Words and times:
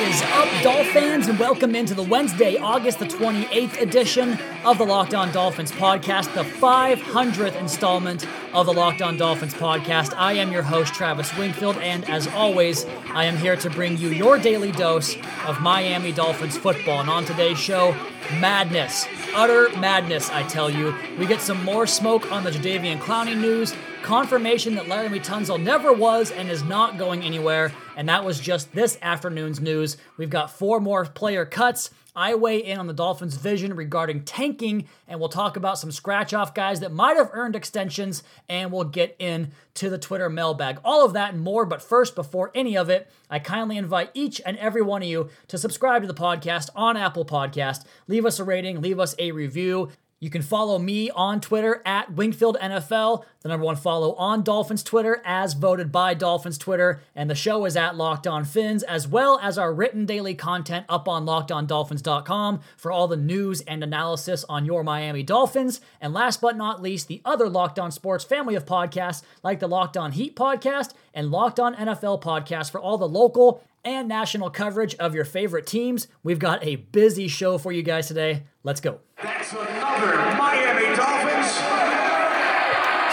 Is 0.00 0.22
up, 0.22 0.62
Dolphins, 0.62 1.28
and 1.28 1.38
welcome 1.38 1.74
into 1.74 1.92
the 1.92 2.02
Wednesday, 2.02 2.56
August 2.56 3.00
the 3.00 3.04
28th 3.04 3.82
edition 3.82 4.38
of 4.64 4.78
the 4.78 4.84
Locked 4.84 5.12
On 5.12 5.30
Dolphins 5.30 5.70
podcast, 5.72 6.32
the 6.32 6.42
500th 6.42 7.54
installment 7.56 8.26
of 8.54 8.64
the 8.64 8.72
Locked 8.72 9.02
On 9.02 9.18
Dolphins 9.18 9.52
podcast. 9.52 10.14
I 10.16 10.32
am 10.32 10.52
your 10.52 10.62
host, 10.62 10.94
Travis 10.94 11.36
Wingfield, 11.36 11.76
and 11.76 12.08
as 12.08 12.26
always, 12.28 12.86
I 13.12 13.24
am 13.24 13.36
here 13.36 13.56
to 13.56 13.68
bring 13.68 13.98
you 13.98 14.08
your 14.08 14.38
daily 14.38 14.72
dose 14.72 15.16
of 15.46 15.60
Miami 15.60 16.12
Dolphins 16.12 16.56
football. 16.56 17.00
And 17.00 17.10
on 17.10 17.26
today's 17.26 17.58
show, 17.58 17.94
madness, 18.40 19.06
utter 19.34 19.68
madness, 19.78 20.30
I 20.30 20.44
tell 20.44 20.70
you. 20.70 20.94
We 21.18 21.26
get 21.26 21.42
some 21.42 21.62
more 21.62 21.86
smoke 21.86 22.32
on 22.32 22.42
the 22.42 22.50
Jadeveon 22.50 23.00
Clowney 23.00 23.38
news, 23.38 23.74
confirmation 24.02 24.76
that 24.76 24.86
Laremy 24.86 25.22
Tunsil 25.22 25.62
never 25.62 25.92
was 25.92 26.30
and 26.30 26.48
is 26.48 26.64
not 26.64 26.96
going 26.96 27.22
anywhere, 27.22 27.70
and 28.00 28.08
that 28.08 28.24
was 28.24 28.40
just 28.40 28.72
this 28.72 28.96
afternoon's 29.02 29.60
news. 29.60 29.98
We've 30.16 30.30
got 30.30 30.50
four 30.50 30.80
more 30.80 31.04
player 31.04 31.44
cuts. 31.44 31.90
I 32.16 32.34
weigh 32.34 32.64
in 32.64 32.78
on 32.78 32.86
the 32.86 32.94
Dolphins' 32.94 33.36
vision 33.36 33.76
regarding 33.76 34.24
tanking, 34.24 34.88
and 35.06 35.20
we'll 35.20 35.28
talk 35.28 35.58
about 35.58 35.78
some 35.78 35.92
scratch 35.92 36.32
off 36.32 36.54
guys 36.54 36.80
that 36.80 36.92
might 36.92 37.18
have 37.18 37.28
earned 37.34 37.56
extensions, 37.56 38.22
and 38.48 38.72
we'll 38.72 38.84
get 38.84 39.16
into 39.18 39.90
the 39.90 39.98
Twitter 39.98 40.30
mailbag. 40.30 40.78
All 40.82 41.04
of 41.04 41.12
that 41.12 41.34
and 41.34 41.42
more, 41.42 41.66
but 41.66 41.82
first, 41.82 42.14
before 42.14 42.50
any 42.54 42.74
of 42.74 42.88
it, 42.88 43.06
I 43.28 43.38
kindly 43.38 43.76
invite 43.76 44.08
each 44.14 44.40
and 44.46 44.56
every 44.56 44.80
one 44.80 45.02
of 45.02 45.08
you 45.08 45.28
to 45.48 45.58
subscribe 45.58 46.00
to 46.00 46.08
the 46.08 46.14
podcast 46.14 46.70
on 46.74 46.96
Apple 46.96 47.26
Podcast. 47.26 47.84
Leave 48.08 48.24
us 48.24 48.38
a 48.38 48.44
rating, 48.44 48.80
leave 48.80 48.98
us 48.98 49.14
a 49.18 49.32
review. 49.32 49.90
You 50.22 50.28
can 50.28 50.42
follow 50.42 50.78
me 50.78 51.08
on 51.08 51.40
Twitter 51.40 51.80
at 51.86 52.12
Wingfield 52.12 52.58
NFL, 52.60 53.24
the 53.40 53.48
number 53.48 53.64
one 53.64 53.76
follow 53.76 54.12
on 54.16 54.42
Dolphins 54.42 54.82
Twitter, 54.82 55.22
as 55.24 55.54
voted 55.54 55.90
by 55.90 56.12
Dolphins 56.12 56.58
Twitter, 56.58 57.00
and 57.14 57.30
the 57.30 57.34
show 57.34 57.64
is 57.64 57.74
at 57.74 57.96
Locked 57.96 58.26
On 58.26 58.44
Fins, 58.44 58.82
as 58.82 59.08
well 59.08 59.40
as 59.42 59.56
our 59.56 59.72
written 59.72 60.04
daily 60.04 60.34
content 60.34 60.84
up 60.90 61.08
on 61.08 61.24
LockedOnDolphins.com 61.24 62.60
for 62.76 62.92
all 62.92 63.08
the 63.08 63.16
news 63.16 63.62
and 63.62 63.82
analysis 63.82 64.44
on 64.46 64.66
your 64.66 64.84
Miami 64.84 65.22
Dolphins. 65.22 65.80
And 66.02 66.12
last 66.12 66.42
but 66.42 66.54
not 66.54 66.82
least, 66.82 67.08
the 67.08 67.22
other 67.24 67.48
Locked 67.48 67.78
On 67.78 67.90
Sports 67.90 68.22
family 68.22 68.54
of 68.54 68.66
podcasts, 68.66 69.22
like 69.42 69.58
the 69.58 69.68
Locked 69.68 69.96
On 69.96 70.12
Heat 70.12 70.36
podcast 70.36 70.92
and 71.14 71.30
Locked 71.30 71.58
On 71.58 71.74
NFL 71.74 72.20
podcast 72.22 72.70
for 72.70 72.78
all 72.78 72.98
the 72.98 73.08
local 73.08 73.64
and 73.84 74.08
national 74.08 74.50
coverage 74.50 74.94
of 74.96 75.14
your 75.14 75.24
favorite 75.24 75.66
teams. 75.66 76.08
We've 76.22 76.38
got 76.38 76.64
a 76.64 76.76
busy 76.76 77.28
show 77.28 77.58
for 77.58 77.72
you 77.72 77.82
guys 77.82 78.08
today. 78.08 78.44
Let's 78.62 78.80
go. 78.80 79.00
That's 79.22 79.52
another 79.52 80.16
Miami 80.36 80.96
Dolphins. 80.96 81.54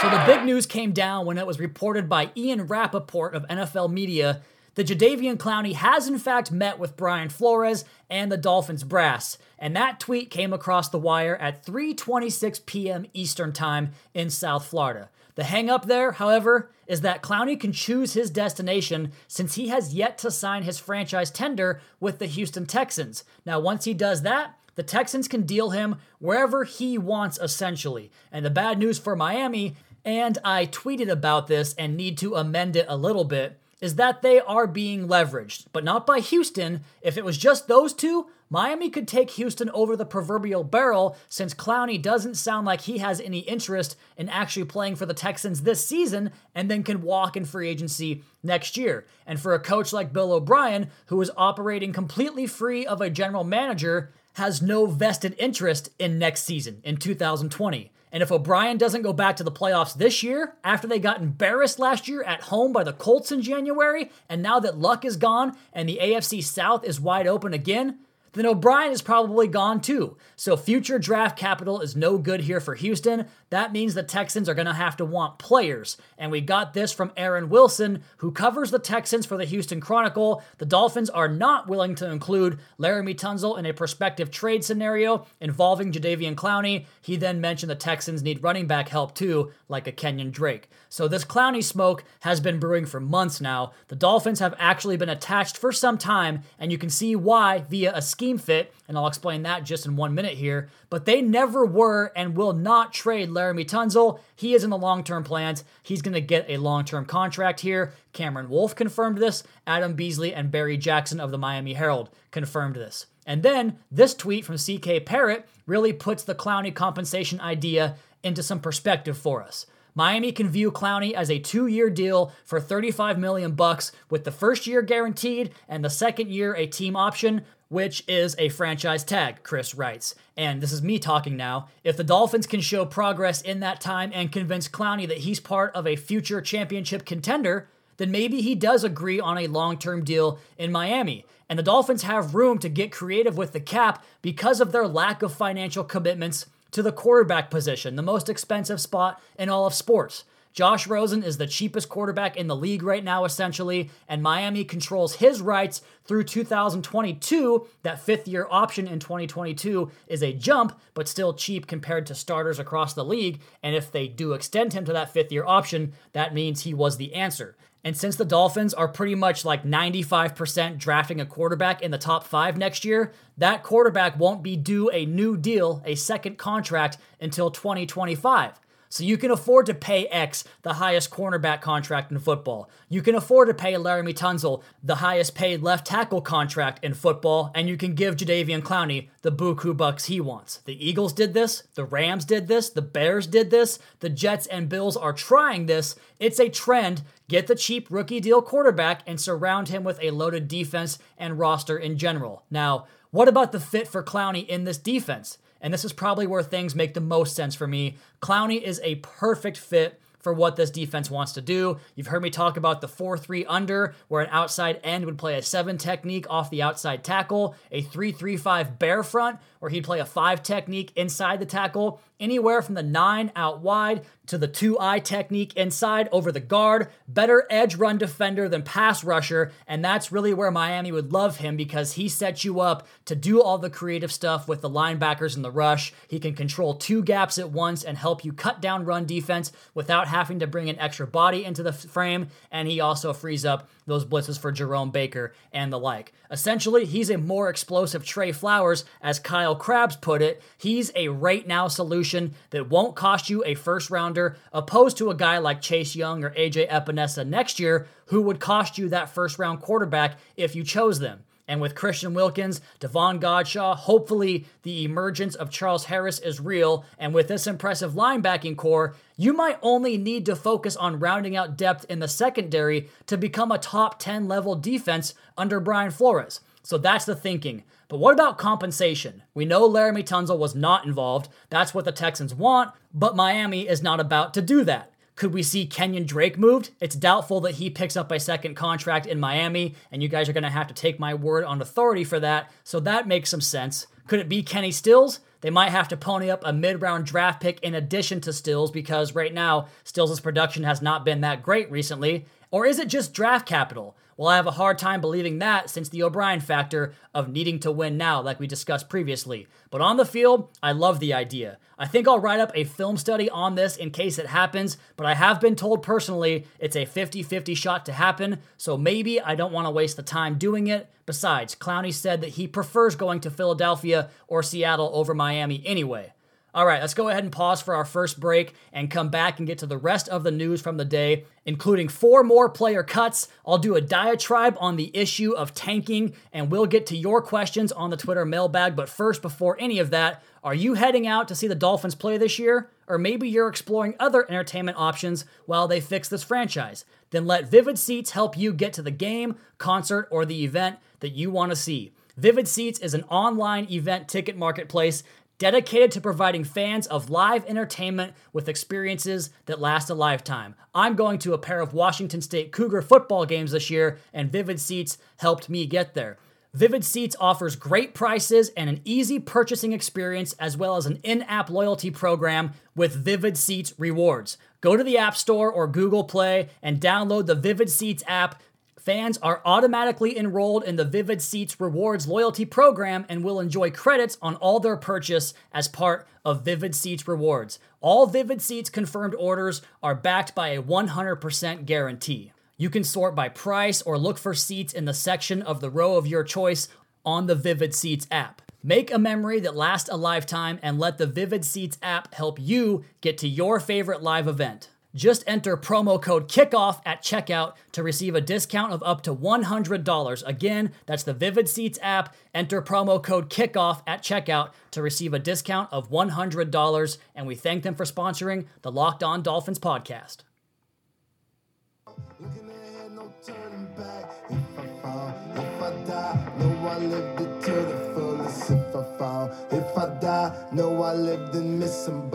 So 0.01 0.09
the 0.09 0.23
big 0.25 0.45
news 0.45 0.65
came 0.65 0.91
down 0.91 1.25
when 1.25 1.37
it 1.37 1.47
was 1.47 1.59
reported 1.59 2.07
by 2.07 2.31
Ian 2.35 2.67
Rapoport 2.67 3.33
of 3.33 3.47
NFL 3.47 3.91
Media 3.91 4.41
that 4.75 4.87
Jadeveon 4.87 5.37
Clowney 5.37 5.73
has 5.73 6.07
in 6.07 6.19
fact 6.19 6.51
met 6.51 6.77
with 6.77 6.95
Brian 6.95 7.29
Flores 7.29 7.83
and 8.11 8.31
the 8.31 8.37
Dolphins 8.37 8.83
brass. 8.83 9.39
And 9.57 9.75
that 9.75 9.99
tweet 9.99 10.29
came 10.29 10.53
across 10.53 10.89
the 10.89 10.99
wire 10.99 11.35
at 11.35 11.65
3:26 11.65 12.65
p.m. 12.67 13.07
Eastern 13.13 13.53
Time 13.53 13.89
in 14.13 14.29
South 14.29 14.67
Florida. 14.67 15.09
The 15.37 15.43
hang 15.43 15.69
up 15.69 15.85
there, 15.85 16.13
however, 16.13 16.71
is 16.87 17.01
that 17.01 17.21
Clowney 17.21 17.59
can 17.59 17.71
choose 17.71 18.13
his 18.13 18.31
destination 18.31 19.11
since 19.27 19.53
he 19.53 19.67
has 19.67 19.93
yet 19.93 20.17
to 20.17 20.31
sign 20.31 20.63
his 20.63 20.79
franchise 20.79 21.29
tender 21.29 21.79
with 21.99 22.17
the 22.17 22.25
Houston 22.25 22.65
Texans. 22.65 23.23
Now, 23.45 23.59
once 23.59 23.85
he 23.85 23.93
does 23.93 24.23
that, 24.23 24.57
the 24.73 24.81
Texans 24.81 25.27
can 25.27 25.43
deal 25.43 25.69
him 25.69 25.97
wherever 26.17 26.63
he 26.63 26.97
wants, 26.97 27.37
essentially. 27.37 28.11
And 28.31 28.43
the 28.43 28.49
bad 28.49 28.79
news 28.79 28.97
for 28.97 29.15
Miami, 29.15 29.75
and 30.03 30.39
I 30.43 30.65
tweeted 30.65 31.07
about 31.07 31.45
this 31.45 31.75
and 31.75 31.95
need 31.95 32.17
to 32.17 32.33
amend 32.33 32.75
it 32.75 32.87
a 32.89 32.97
little 32.97 33.23
bit, 33.23 33.59
is 33.79 33.93
that 33.95 34.23
they 34.23 34.39
are 34.39 34.65
being 34.65 35.07
leveraged, 35.07 35.65
but 35.71 35.83
not 35.83 36.07
by 36.07 36.19
Houston. 36.19 36.81
If 37.03 37.15
it 37.15 37.23
was 37.23 37.37
just 37.37 37.67
those 37.67 37.93
two, 37.93 38.25
Miami 38.49 38.89
could 38.89 39.07
take 39.07 39.31
Houston 39.31 39.69
over 39.71 39.95
the 39.95 40.05
proverbial 40.05 40.63
barrel 40.63 41.17
since 41.27 41.53
Clowney 41.53 42.01
doesn't 42.01 42.35
sound 42.35 42.65
like 42.65 42.81
he 42.81 42.99
has 42.99 43.19
any 43.19 43.39
interest 43.39 43.97
in 44.15 44.29
actually 44.29 44.65
playing 44.65 44.95
for 44.95 45.05
the 45.05 45.13
Texans 45.13 45.63
this 45.63 45.85
season 45.85 46.31
and 46.55 46.71
then 46.71 46.83
can 46.83 47.01
walk 47.01 47.35
in 47.35 47.43
free 47.43 47.67
agency 47.67 48.23
next 48.43 48.77
year. 48.77 49.05
And 49.25 49.39
for 49.39 49.53
a 49.53 49.59
coach 49.59 49.91
like 49.91 50.13
Bill 50.13 50.31
O'Brien, 50.31 50.89
who 51.07 51.21
is 51.21 51.31
operating 51.35 51.91
completely 51.91 52.47
free 52.47 52.85
of 52.85 53.01
a 53.01 53.09
general 53.09 53.43
manager, 53.43 54.13
has 54.33 54.61
no 54.61 54.85
vested 54.85 55.35
interest 55.37 55.89
in 55.99 56.17
next 56.17 56.43
season, 56.43 56.79
in 56.83 56.95
2020. 56.95 57.91
And 58.11 58.23
if 58.23 58.31
O'Brien 58.31 58.77
doesn't 58.77 59.01
go 59.01 59.11
back 59.11 59.35
to 59.37 59.43
the 59.43 59.51
playoffs 59.51 59.93
this 59.93 60.23
year, 60.23 60.55
after 60.63 60.87
they 60.87 60.99
got 60.99 61.19
embarrassed 61.19 61.79
last 61.79 62.07
year 62.07 62.23
at 62.23 62.43
home 62.43 62.71
by 62.71 62.83
the 62.83 62.93
Colts 62.93 63.31
in 63.31 63.41
January, 63.41 64.09
and 64.29 64.41
now 64.41 64.59
that 64.59 64.77
luck 64.77 65.03
is 65.03 65.17
gone 65.17 65.57
and 65.73 65.89
the 65.89 65.99
AFC 66.01 66.41
South 66.41 66.85
is 66.85 67.01
wide 67.01 67.27
open 67.27 67.53
again, 67.53 67.99
then 68.33 68.45
O'Brien 68.45 68.91
is 68.91 69.01
probably 69.01 69.47
gone 69.47 69.81
too. 69.81 70.17
So 70.35 70.55
future 70.55 70.99
draft 70.99 71.37
capital 71.37 71.81
is 71.81 71.95
no 71.95 72.17
good 72.17 72.41
here 72.41 72.59
for 72.59 72.75
Houston. 72.75 73.27
That 73.49 73.71
means 73.71 73.93
the 73.93 74.03
Texans 74.03 74.49
are 74.49 74.53
going 74.53 74.67
to 74.67 74.73
have 74.73 74.97
to 74.97 75.05
want 75.05 75.39
players. 75.39 75.97
And 76.17 76.31
we 76.31 76.41
got 76.41 76.73
this 76.73 76.91
from 76.91 77.11
Aaron 77.15 77.49
Wilson, 77.49 78.03
who 78.17 78.31
covers 78.31 78.71
the 78.71 78.79
Texans 78.79 79.25
for 79.25 79.37
the 79.37 79.45
Houston 79.45 79.79
Chronicle. 79.79 80.43
The 80.57 80.65
Dolphins 80.65 81.09
are 81.09 81.29
not 81.29 81.67
willing 81.67 81.95
to 81.95 82.11
include 82.11 82.59
Laremy 82.79 83.15
Tunsil 83.15 83.57
in 83.57 83.65
a 83.65 83.73
prospective 83.73 84.29
trade 84.29 84.63
scenario 84.63 85.25
involving 85.39 85.91
Jadeveon 85.91 86.35
Clowney. 86.35 86.85
He 87.01 87.15
then 87.15 87.39
mentioned 87.39 87.69
the 87.69 87.75
Texans 87.75 88.21
need 88.21 88.43
running 88.43 88.67
back 88.67 88.89
help 88.89 89.15
too, 89.15 89.51
like 89.69 89.87
a 89.87 89.91
Kenyon 89.91 90.31
Drake. 90.31 90.69
So 90.89 91.07
this 91.07 91.25
Clowney 91.25 91.63
smoke 91.63 92.03
has 92.21 92.39
been 92.39 92.59
brewing 92.59 92.85
for 92.85 92.99
months 92.99 93.39
now. 93.39 93.71
The 93.87 93.95
Dolphins 93.95 94.39
have 94.39 94.55
actually 94.57 94.97
been 94.97 95.09
attached 95.09 95.57
for 95.57 95.71
some 95.71 95.97
time, 95.97 96.43
and 96.59 96.71
you 96.71 96.77
can 96.77 96.89
see 96.89 97.15
why 97.15 97.59
via 97.59 97.93
a 97.95 98.01
scheme 98.01 98.26
fit, 98.35 98.73
and 98.87 98.97
I'll 98.97 99.05
explain 99.05 99.43
that 99.43 99.63
just 99.63 99.85
in 99.85 99.95
one 99.95 100.15
minute 100.15 100.33
here. 100.33 100.69
But 100.89 101.05
they 101.05 101.21
never 101.21 101.65
were 101.65 102.11
and 102.15 102.35
will 102.35 102.53
not 102.53 102.93
trade 102.93 103.29
Laremy 103.29 103.65
Tunsil. 103.65 104.19
He 104.35 104.55
is 104.55 104.63
in 104.63 104.71
the 104.71 104.77
long 104.77 105.03
term 105.03 105.23
plans. 105.23 105.63
He's 105.83 106.01
going 106.01 106.15
to 106.15 106.21
get 106.21 106.49
a 106.49 106.57
long 106.57 106.83
term 106.83 107.05
contract 107.05 107.59
here. 107.59 107.93
Cameron 108.13 108.49
Wolfe 108.49 108.75
confirmed 108.75 109.19
this. 109.19 109.43
Adam 109.67 109.93
Beasley 109.93 110.33
and 110.33 110.49
Barry 110.49 110.77
Jackson 110.77 111.19
of 111.19 111.29
the 111.29 111.37
Miami 111.37 111.73
Herald 111.73 112.09
confirmed 112.31 112.75
this. 112.75 113.05
And 113.27 113.43
then 113.43 113.77
this 113.91 114.15
tweet 114.15 114.45
from 114.45 114.57
CK 114.57 115.05
Parrott 115.05 115.47
really 115.67 115.93
puts 115.93 116.23
the 116.23 116.33
Clowney 116.33 116.73
compensation 116.73 117.39
idea 117.41 117.95
into 118.23 118.41
some 118.41 118.59
perspective 118.59 119.17
for 119.17 119.43
us. 119.43 119.67
Miami 119.97 120.31
can 120.31 120.47
view 120.47 120.71
Clowney 120.71 121.13
as 121.13 121.31
a 121.31 121.39
two-year 121.39 121.89
deal 121.89 122.31
for 122.45 122.59
35 122.59 123.17
million 123.17 123.53
bucks 123.53 123.91
with 124.11 124.25
the 124.25 124.31
first 124.31 124.67
year 124.67 124.83
guaranteed 124.83 125.49
and 125.67 125.83
the 125.83 125.89
second 125.89 126.29
year 126.29 126.53
a 126.53 126.67
team 126.67 126.95
option, 126.95 127.41
which 127.69 128.03
is 128.07 128.35
a 128.37 128.49
franchise 128.49 129.03
tag, 129.03 129.41
Chris 129.41 129.73
writes. 129.73 130.13
And 130.37 130.61
this 130.61 130.71
is 130.71 130.83
me 130.83 130.99
talking 130.99 131.35
now. 131.35 131.69
If 131.83 131.97
the 131.97 132.03
Dolphins 132.03 132.45
can 132.45 132.61
show 132.61 132.85
progress 132.85 133.41
in 133.41 133.59
that 133.61 133.81
time 133.81 134.11
and 134.13 134.31
convince 134.31 134.67
Clowney 134.67 135.07
that 135.07 135.17
he's 135.17 135.39
part 135.39 135.73
of 135.73 135.87
a 135.87 135.95
future 135.95 136.41
championship 136.41 137.03
contender, 137.03 137.67
then 137.97 138.11
maybe 138.11 138.41
he 138.41 138.53
does 138.53 138.83
agree 138.83 139.19
on 139.19 139.39
a 139.39 139.47
long-term 139.47 140.03
deal 140.03 140.37
in 140.59 140.71
Miami. 140.71 141.25
And 141.49 141.57
the 141.57 141.63
Dolphins 141.63 142.03
have 142.03 142.35
room 142.35 142.59
to 142.59 142.69
get 142.69 142.91
creative 142.91 143.35
with 143.35 143.51
the 143.51 143.59
cap 143.59 144.05
because 144.21 144.61
of 144.61 144.71
their 144.71 144.87
lack 144.87 145.23
of 145.23 145.33
financial 145.33 145.83
commitments 145.83 146.45
to 146.77 146.83
the 146.83 146.91
quarterback 146.91 147.49
position, 147.49 147.95
the 147.95 148.03
most 148.03 148.29
expensive 148.29 148.79
spot 148.79 149.19
in 149.39 149.49
all 149.49 149.65
of 149.65 149.73
sports. 149.73 150.25
Josh 150.57 150.87
Rosen 150.87 151.21
is 151.21 151.37
the 151.37 151.45
cheapest 151.45 151.87
quarterback 151.87 152.35
in 152.35 152.47
the 152.47 152.55
league 152.55 152.81
right 152.81 153.03
now, 153.03 153.25
essentially, 153.25 153.91
and 154.07 154.23
Miami 154.23 154.63
controls 154.63 155.17
his 155.17 155.39
rights 155.39 155.83
through 156.03 156.23
2022. 156.23 157.67
That 157.83 158.01
fifth 158.01 158.27
year 158.27 158.47
option 158.49 158.87
in 158.87 158.97
2022 158.97 159.91
is 160.07 160.23
a 160.23 160.33
jump, 160.33 160.75
but 160.95 161.07
still 161.07 161.35
cheap 161.35 161.67
compared 161.67 162.07
to 162.07 162.15
starters 162.15 162.57
across 162.57 162.95
the 162.95 163.05
league. 163.05 163.39
And 163.61 163.75
if 163.75 163.91
they 163.91 164.07
do 164.07 164.33
extend 164.33 164.73
him 164.73 164.83
to 164.85 164.93
that 164.93 165.13
fifth 165.13 165.31
year 165.31 165.45
option, 165.45 165.93
that 166.13 166.33
means 166.33 166.61
he 166.61 166.73
was 166.73 166.97
the 166.97 167.13
answer. 167.13 167.55
And 167.83 167.95
since 167.95 168.15
the 168.15 168.25
Dolphins 168.25 168.73
are 168.73 168.87
pretty 168.87 169.13
much 169.13 169.45
like 169.45 169.63
95% 169.63 170.79
drafting 170.79 171.21
a 171.21 171.25
quarterback 171.27 171.83
in 171.83 171.91
the 171.91 171.99
top 171.99 172.23
five 172.23 172.57
next 172.57 172.83
year, 172.83 173.13
that 173.37 173.61
quarterback 173.61 174.17
won't 174.17 174.41
be 174.41 174.55
due 174.55 174.89
a 174.89 175.05
new 175.05 175.37
deal, 175.37 175.83
a 175.85 175.93
second 175.93 176.39
contract, 176.39 176.97
until 177.21 177.51
2025. 177.51 178.59
So 178.89 179.03
you 179.03 179.17
can 179.17 179.31
afford 179.31 179.65
to 179.67 179.73
pay 179.73 180.07
X, 180.07 180.43
the 180.61 180.73
highest 180.73 181.11
cornerback 181.11 181.61
contract 181.61 182.11
in 182.11 182.19
football. 182.19 182.69
You 182.89 183.01
can 183.01 183.15
afford 183.15 183.47
to 183.47 183.53
pay 183.53 183.73
Laremy 183.73 184.13
Tunsil, 184.13 184.63
the 184.83 184.95
highest 184.95 185.35
paid 185.35 185.61
left 185.61 185.85
tackle 185.85 186.21
contract 186.21 186.83
in 186.83 186.93
football, 186.93 187.51
and 187.53 187.67
you 187.67 187.77
can 187.77 187.93
give 187.93 188.15
Jadeveon 188.15 188.61
Clowney 188.61 189.09
the 189.21 189.31
buku 189.31 189.75
bucks 189.75 190.05
he 190.05 190.21
wants. 190.21 190.57
The 190.65 190.87
Eagles 190.87 191.13
did 191.13 191.33
this, 191.33 191.63
the 191.75 191.85
Rams 191.85 192.25
did 192.25 192.47
this, 192.47 192.69
the 192.69 192.81
Bears 192.81 193.27
did 193.27 193.49
this, 193.49 193.79
the 193.99 194.09
Jets 194.09 194.47
and 194.47 194.69
Bills 194.69 194.95
are 194.95 195.13
trying 195.13 195.65
this. 195.65 195.95
It's 196.19 196.39
a 196.39 196.49
trend. 196.49 197.03
Get 197.27 197.47
the 197.47 197.55
cheap 197.55 197.87
rookie 197.89 198.21
deal 198.21 198.41
quarterback 198.41 199.01
and 199.05 199.19
surround 199.19 199.67
him 199.67 199.83
with 199.83 199.99
a 200.01 200.11
loaded 200.11 200.47
defense 200.47 200.97
and 201.17 201.37
roster 201.37 201.77
in 201.77 201.97
general. 201.97 202.43
Now, 202.49 202.87
what 203.11 203.27
about 203.27 203.51
the 203.51 203.59
fit 203.59 203.87
for 203.87 204.03
Clowney 204.03 204.45
in 204.47 204.63
this 204.63 204.77
defense? 204.77 205.37
And 205.61 205.73
this 205.73 205.85
is 205.85 205.93
probably 205.93 206.27
where 206.27 206.43
things 206.43 206.75
make 206.75 206.93
the 206.93 207.01
most 207.01 207.35
sense 207.35 207.55
for 207.55 207.67
me. 207.67 207.97
Clowney 208.21 208.61
is 208.61 208.79
a 208.83 208.95
perfect 208.95 209.57
fit 209.57 209.99
for 210.19 210.33
what 210.33 210.55
this 210.55 210.71
defense 210.71 211.09
wants 211.09 211.31
to 211.33 211.41
do. 211.41 211.77
You've 211.95 212.07
heard 212.07 212.21
me 212.21 212.29
talk 212.29 212.57
about 212.57 212.81
the 212.81 212.87
4 212.87 213.17
3 213.17 213.45
under, 213.45 213.95
where 214.07 214.21
an 214.21 214.29
outside 214.31 214.79
end 214.83 215.05
would 215.05 215.17
play 215.17 215.37
a 215.37 215.41
7 215.41 215.77
technique 215.77 216.25
off 216.29 216.49
the 216.49 216.61
outside 216.61 217.03
tackle, 217.03 217.55
a 217.71 217.81
3 217.81 218.11
3 218.11 218.35
5 218.35 218.77
bear 218.77 219.03
front, 219.03 219.39
where 219.59 219.71
he'd 219.71 219.83
play 219.83 219.99
a 219.99 220.05
5 220.05 220.43
technique 220.43 220.91
inside 220.95 221.39
the 221.39 221.45
tackle, 221.45 222.01
anywhere 222.19 222.61
from 222.61 222.75
the 222.75 222.83
9 222.83 223.31
out 223.35 223.61
wide 223.61 224.03
to 224.25 224.37
the 224.37 224.47
2 224.47 224.77
eye 224.79 224.99
technique 224.99 225.55
inside 225.55 226.09
over 226.11 226.31
the 226.31 226.39
guard, 226.39 226.89
better 227.07 227.45
edge 227.49 227.75
run 227.75 227.97
defender 227.97 228.49
than 228.49 228.61
pass 228.61 229.03
rusher, 229.03 229.51
and 229.67 229.83
that's 229.83 230.11
really 230.11 230.33
where 230.33 230.51
Miami 230.51 230.91
would 230.91 231.13
love 231.13 231.37
him 231.37 231.55
because 231.55 231.93
he 231.93 232.09
sets 232.09 232.43
you 232.43 232.59
up 232.59 232.87
to 233.05 233.15
do 233.15 233.41
all 233.41 233.57
the 233.57 233.69
creative 233.69 234.11
stuff 234.11 234.47
with 234.47 234.61
the 234.61 234.69
linebackers 234.69 235.35
in 235.35 235.43
the 235.43 235.51
rush. 235.51 235.93
He 236.07 236.19
can 236.19 236.33
control 236.33 236.73
two 236.73 237.03
gaps 237.03 237.37
at 237.37 237.51
once 237.51 237.83
and 237.83 237.97
help 237.97 238.25
you 238.25 238.33
cut 238.33 238.61
down 238.61 238.85
run 238.85 239.05
defense 239.05 239.51
without 239.73 240.07
having 240.07 240.39
to 240.39 240.47
bring 240.47 240.69
an 240.69 240.79
extra 240.79 241.07
body 241.07 241.45
into 241.45 241.63
the 241.63 241.73
frame, 241.73 242.27
and 242.51 242.67
he 242.67 242.79
also 242.79 243.13
frees 243.13 243.45
up 243.45 243.69
those 243.85 244.03
blitzes 244.03 244.37
for 244.37 244.51
Jerome 244.51 244.91
Baker 244.91 245.33
and 245.53 245.71
the 245.71 245.79
like. 245.79 246.11
Essentially, 246.29 246.85
he's 246.85 247.09
a 247.09 247.17
more 247.17 247.49
explosive 247.49 248.03
Trey 248.03 248.33
Flowers, 248.33 248.83
as 249.01 249.19
Kyle 249.19 249.46
Crabbs 249.55 249.95
put 249.95 250.21
it. 250.21 250.41
He's 250.57 250.91
a 250.95 251.09
right 251.09 251.45
now 251.47 251.67
solution 251.67 252.33
that 252.49 252.69
won't 252.69 252.95
cost 252.95 253.29
you 253.29 253.43
a 253.45 253.55
first 253.55 253.89
rounder, 253.89 254.37
opposed 254.51 254.97
to 254.97 255.09
a 255.09 255.15
guy 255.15 255.37
like 255.37 255.61
Chase 255.61 255.95
Young 255.95 256.23
or 256.23 256.31
AJ 256.31 256.69
Epenesa 256.69 257.25
next 257.25 257.59
year, 257.59 257.87
who 258.07 258.21
would 258.21 258.39
cost 258.39 258.77
you 258.77 258.89
that 258.89 259.09
first 259.09 259.37
round 259.39 259.61
quarterback 259.61 260.17
if 260.35 260.55
you 260.55 260.63
chose 260.63 260.99
them. 260.99 261.23
And 261.47 261.61
with 261.61 261.75
Christian 261.75 262.13
Wilkins, 262.13 262.59
Davon 262.79 263.19
Godchaux, 263.19 263.75
hopefully 263.75 264.45
the 264.63 264.83
emergence 264.83 265.33
of 265.33 265.49
Charles 265.49 265.85
Harris 265.85 266.19
is 266.19 266.41
real. 266.41 266.83
And 266.97 267.13
with 267.13 267.29
this 267.29 267.47
impressive 267.47 267.93
linebacking 267.93 268.57
core, 268.57 268.95
you 269.15 269.31
might 269.31 269.57
only 269.61 269.97
need 269.97 270.25
to 270.25 270.35
focus 270.35 270.75
on 270.75 270.99
rounding 270.99 271.37
out 271.37 271.57
depth 271.57 271.85
in 271.89 271.99
the 271.99 272.07
secondary 272.09 272.89
to 273.05 273.17
become 273.17 273.51
a 273.51 273.57
top 273.57 273.97
10 273.97 274.27
level 274.27 274.55
defense 274.55 275.13
under 275.37 275.61
Brian 275.61 275.91
Flores. 275.91 276.41
So 276.63 276.77
that's 276.77 277.05
the 277.05 277.15
thinking. 277.15 277.63
But 277.87 277.99
what 277.99 278.13
about 278.13 278.37
compensation? 278.37 279.23
We 279.33 279.45
know 279.45 279.67
Laremy 279.67 280.03
Tunsil 280.03 280.37
was 280.37 280.55
not 280.55 280.85
involved. 280.85 281.29
That's 281.49 281.73
what 281.73 281.85
the 281.85 281.91
Texans 281.91 282.35
want, 282.35 282.71
but 282.93 283.15
Miami 283.15 283.67
is 283.67 283.81
not 283.81 283.99
about 283.99 284.33
to 284.33 284.41
do 284.41 284.63
that. 284.65 284.91
Could 285.15 285.33
we 285.33 285.41
see 285.41 285.65
Kenyon 285.65 286.05
Drake 286.05 286.37
moved? 286.37 286.69
It's 286.79 286.95
doubtful 286.95 287.41
that 287.41 287.55
he 287.55 287.69
picks 287.69 287.97
up 287.97 288.11
a 288.11 288.19
second 288.19 288.55
contract 288.55 289.07
in 289.07 289.19
Miami, 289.19 289.73
and 289.91 290.03
you 290.03 290.09
guys 290.09 290.29
are 290.29 290.33
going 290.33 290.43
to 290.43 290.49
have 290.49 290.67
to 290.67 290.73
take 290.73 290.99
my 290.99 291.13
word 291.13 291.43
on 291.43 291.61
authority 291.61 292.03
for 292.03 292.19
that, 292.19 292.51
so 292.63 292.79
that 292.81 293.07
makes 293.07 293.29
some 293.29 293.41
sense. 293.41 293.87
Could 294.05 294.19
it 294.19 294.29
be 294.29 294.43
Kenny 294.43 294.71
Stills? 294.71 295.19
They 295.41 295.49
might 295.49 295.69
have 295.69 295.87
to 295.89 295.97
pony 295.97 296.29
up 296.29 296.43
a 296.45 296.53
mid 296.53 296.81
round 296.81 297.05
draft 297.05 297.41
pick 297.41 297.59
in 297.61 297.73
addition 297.73 298.21
to 298.21 298.33
Stills 298.33 298.69
because 298.69 299.15
right 299.15 299.33
now, 299.33 299.67
Stills' 299.83 300.19
production 300.19 300.63
has 300.63 300.81
not 300.81 301.05
been 301.05 301.21
that 301.21 301.41
great 301.41 301.69
recently. 301.71 302.25
Or 302.51 302.65
is 302.65 302.79
it 302.79 302.87
just 302.87 303.13
draft 303.13 303.47
capital? 303.47 303.95
Well, 304.17 304.29
I 304.29 304.35
have 304.35 304.47
a 304.47 304.51
hard 304.51 304.79
time 304.79 304.99
believing 304.99 305.37
that 305.39 305.69
since 305.69 305.89
the 305.89 306.01
O'Brien 306.01 306.39
factor 306.39 306.95
of 307.13 307.29
needing 307.29 307.59
to 307.59 307.71
win 307.71 307.97
now, 307.97 308.19
like 308.19 308.39
we 308.39 308.47
discussed 308.47 308.89
previously. 308.89 309.45
But 309.69 309.79
on 309.81 309.97
the 309.97 310.05
field, 310.05 310.49
I 310.61 310.71
love 310.71 310.99
the 310.99 311.13
idea. 311.13 311.59
I 311.77 311.85
think 311.85 312.07
I'll 312.07 312.19
write 312.19 312.39
up 312.39 312.51
a 312.55 312.63
film 312.63 312.97
study 312.97 313.29
on 313.29 313.53
this 313.53 313.77
in 313.77 313.91
case 313.91 314.17
it 314.17 314.25
happens, 314.25 314.77
but 314.95 315.05
I 315.05 315.13
have 315.13 315.39
been 315.39 315.55
told 315.55 315.83
personally 315.83 316.47
it's 316.59 316.75
a 316.75 316.85
50 316.85 317.21
50 317.21 317.53
shot 317.53 317.85
to 317.85 317.93
happen, 317.93 318.39
so 318.57 318.75
maybe 318.75 319.21
I 319.21 319.35
don't 319.35 319.53
want 319.53 319.67
to 319.67 319.71
waste 319.71 319.97
the 319.97 320.03
time 320.03 320.39
doing 320.39 320.65
it. 320.65 320.89
Besides, 321.05 321.53
Clowney 321.53 321.93
said 321.93 322.21
that 322.21 322.31
he 322.31 322.47
prefers 322.47 322.95
going 322.95 323.19
to 323.21 323.29
Philadelphia 323.29 324.09
or 324.27 324.41
Seattle 324.41 324.89
over 324.93 325.13
Miami 325.13 325.61
anyway. 325.63 326.13
All 326.57 326.65
right, 326.65 326.81
let's 326.81 326.95
go 326.95 327.07
ahead 327.07 327.23
and 327.23 327.31
pause 327.31 327.61
for 327.61 327.75
our 327.75 327.85
first 327.85 328.19
break 328.19 328.55
and 328.73 328.89
come 328.89 329.09
back 329.09 329.37
and 329.37 329.45
get 329.45 329.59
to 329.59 329.67
the 329.67 329.77
rest 329.77 330.09
of 330.09 330.23
the 330.23 330.31
news 330.31 330.59
from 330.59 330.77
the 330.77 330.85
day, 330.85 331.25
including 331.45 331.87
four 331.87 332.23
more 332.23 332.49
player 332.49 332.81
cuts. 332.81 333.27
I'll 333.45 333.59
do 333.59 333.75
a 333.75 333.81
diatribe 333.81 334.57
on 334.59 334.75
the 334.75 334.89
issue 334.97 335.33
of 335.33 335.53
tanking, 335.53 336.15
and 336.33 336.49
we'll 336.49 336.65
get 336.65 336.87
to 336.87 336.97
your 336.97 337.21
questions 337.21 337.71
on 337.71 337.91
the 337.91 337.95
Twitter 337.95 338.25
mailbag. 338.25 338.75
But 338.75 338.89
first, 338.89 339.21
before 339.21 339.55
any 339.59 339.77
of 339.77 339.91
that, 339.91 340.23
are 340.43 340.55
you 340.55 340.73
heading 340.73 341.05
out 341.05 341.27
to 341.27 341.35
see 341.35 341.47
the 341.47 341.53
Dolphins 341.53 341.93
play 341.93 342.17
this 342.17 342.39
year? 342.39 342.71
Or 342.87 342.97
maybe 342.97 343.29
you're 343.29 343.49
exploring 343.49 343.93
other 343.99 344.25
entertainment 344.27 344.79
options 344.79 345.25
while 345.45 345.67
they 345.67 345.79
fix 345.79 346.09
this 346.09 346.23
franchise? 346.23 346.85
Then 347.11 347.27
let 347.27 347.51
Vivid 347.51 347.77
Seats 347.77 348.11
help 348.11 348.35
you 348.35 348.51
get 348.51 348.73
to 348.73 348.81
the 348.81 348.89
game, 348.89 349.35
concert, 349.59 350.07
or 350.09 350.25
the 350.25 350.43
event 350.43 350.77
that 351.01 351.13
you 351.13 351.29
want 351.29 351.51
to 351.51 351.55
see. 351.55 351.91
Vivid 352.17 352.47
Seats 352.47 352.79
is 352.79 352.95
an 352.95 353.03
online 353.03 353.69
event 353.69 354.07
ticket 354.07 354.35
marketplace 354.35 355.03
dedicated 355.37 355.91
to 355.91 356.01
providing 356.01 356.43
fans 356.43 356.87
of 356.87 357.09
live 357.09 357.45
entertainment 357.45 358.13
with 358.33 358.49
experiences 358.49 359.29
that 359.45 359.59
last 359.59 359.89
a 359.89 359.93
lifetime. 359.93 360.55
I'm 360.73 360.95
going 360.95 361.19
to 361.19 361.33
a 361.33 361.37
pair 361.37 361.61
of 361.61 361.73
Washington 361.73 362.21
State 362.21 362.51
Cougar 362.51 362.81
football 362.81 363.25
games 363.25 363.51
this 363.51 363.69
year, 363.69 363.99
and 364.13 364.31
Vivid 364.31 364.59
Seats 364.59 364.97
helped 365.17 365.49
me 365.49 365.65
get 365.65 365.93
there. 365.93 366.17
Vivid 366.53 366.83
Seats 366.83 367.15
offers 367.19 367.55
great 367.55 367.93
prices 367.93 368.49
and 368.57 368.69
an 368.69 368.81
easy 368.83 369.19
purchasing 369.19 369.73
experience, 369.73 370.33
as 370.39 370.57
well 370.57 370.75
as 370.75 370.85
an 370.87 370.99
in 371.03 371.21
app 371.23 371.49
loyalty 371.49 371.91
program 371.91 372.53
with 372.75 372.95
Vivid 372.95 373.37
Seats 373.37 373.73
rewards. 373.77 374.37
Go 374.61 374.75
to 374.75 374.83
the 374.83 374.97
App 374.97 375.15
Store 375.15 375.51
or 375.51 375.67
Google 375.67 376.03
Play 376.03 376.49
and 376.63 376.81
download 376.81 377.27
the 377.27 377.35
Vivid 377.35 377.69
Seats 377.69 378.03
app 378.07 378.41
Fans 378.79 379.17
are 379.19 379.41
automatically 379.43 380.17
enrolled 380.17 380.63
in 380.63 380.75
the 380.75 380.85
Vivid 380.85 381.21
Seats 381.21 381.59
Rewards 381.59 382.07
loyalty 382.07 382.45
program 382.45 383.05
and 383.09 383.23
will 383.23 383.39
enjoy 383.39 383.71
credits 383.71 384.17
on 384.21 384.35
all 384.35 384.59
their 384.59 384.77
purchase 384.77 385.33
as 385.51 385.67
part 385.67 386.07
of 386.23 386.45
Vivid 386.45 386.75
Seats 386.75 387.07
Rewards. 387.07 387.59
All 387.81 388.05
Vivid 388.05 388.41
Seats 388.41 388.69
confirmed 388.69 389.15
orders 389.15 389.61
are 389.81 389.95
backed 389.95 390.35
by 390.35 390.49
a 390.49 390.61
100% 390.61 391.65
guarantee. 391.65 392.31
You 392.55 392.69
can 392.69 392.83
sort 392.83 393.15
by 393.15 393.29
price 393.29 393.81
or 393.81 393.97
look 393.97 394.17
for 394.17 394.33
seats 394.33 394.73
in 394.73 394.85
the 394.85 394.93
section 394.93 395.41
of 395.41 395.59
the 395.59 395.69
row 395.69 395.95
of 395.95 396.07
your 396.07 396.23
choice 396.23 396.69
on 397.03 397.25
the 397.25 397.35
Vivid 397.35 397.73
Seats 397.73 398.07
app. 398.11 398.41
Make 398.63 398.91
a 398.91 398.99
memory 398.99 399.39
that 399.39 399.55
lasts 399.55 399.89
a 399.89 399.95
lifetime 399.95 400.59
and 400.61 400.79
let 400.79 400.97
the 400.97 401.07
Vivid 401.07 401.45
Seats 401.45 401.77
app 401.81 402.13
help 402.13 402.39
you 402.39 402.85
get 403.01 403.17
to 403.19 403.27
your 403.27 403.59
favorite 403.59 404.03
live 404.03 404.27
event. 404.27 404.69
Just 404.97 405.23
enter 405.27 405.55
promo 405.55 406.01
code 406.01 406.27
KICKOFF 406.27 406.81
at 406.83 407.03
checkout 407.03 407.53
to 407.73 407.83
receive 407.83 408.15
a 408.15 408.19
discount 408.19 408.73
of 408.73 408.81
up 408.81 409.03
to 409.03 409.13
$100. 409.13 410.23
Again, 410.25 410.71
that's 410.87 411.03
the 411.03 411.13
Vivid 411.13 411.47
Seats 411.47 411.77
app. 411.83 412.15
Enter 412.33 412.63
promo 412.63 413.01
code 413.01 413.29
KICKOFF 413.29 413.83
at 413.85 414.01
checkout 414.01 414.53
to 414.71 414.81
receive 414.81 415.13
a 415.13 415.19
discount 415.19 415.69
of 415.71 415.91
$100. 415.91 416.97
And 417.13 417.27
we 417.27 417.35
thank 417.35 417.61
them 417.61 417.75
for 417.75 417.85
sponsoring 417.85 418.47
the 418.63 418.71
Locked 418.71 419.03
On 419.03 419.21
Dolphins 419.21 419.59
podcast. 419.59 420.23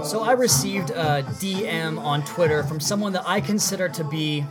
So 0.04 0.23
I 0.23 0.33
received 0.33 0.90
a 0.90 1.23
DM 1.40 1.99
on 1.99 2.25
Twitter 2.25 2.62
from 2.62 2.81
someone 2.81 3.12
that 3.12 3.25
I 3.26 3.40
consider 3.40 3.88
to 3.88 4.04
be 4.04 4.45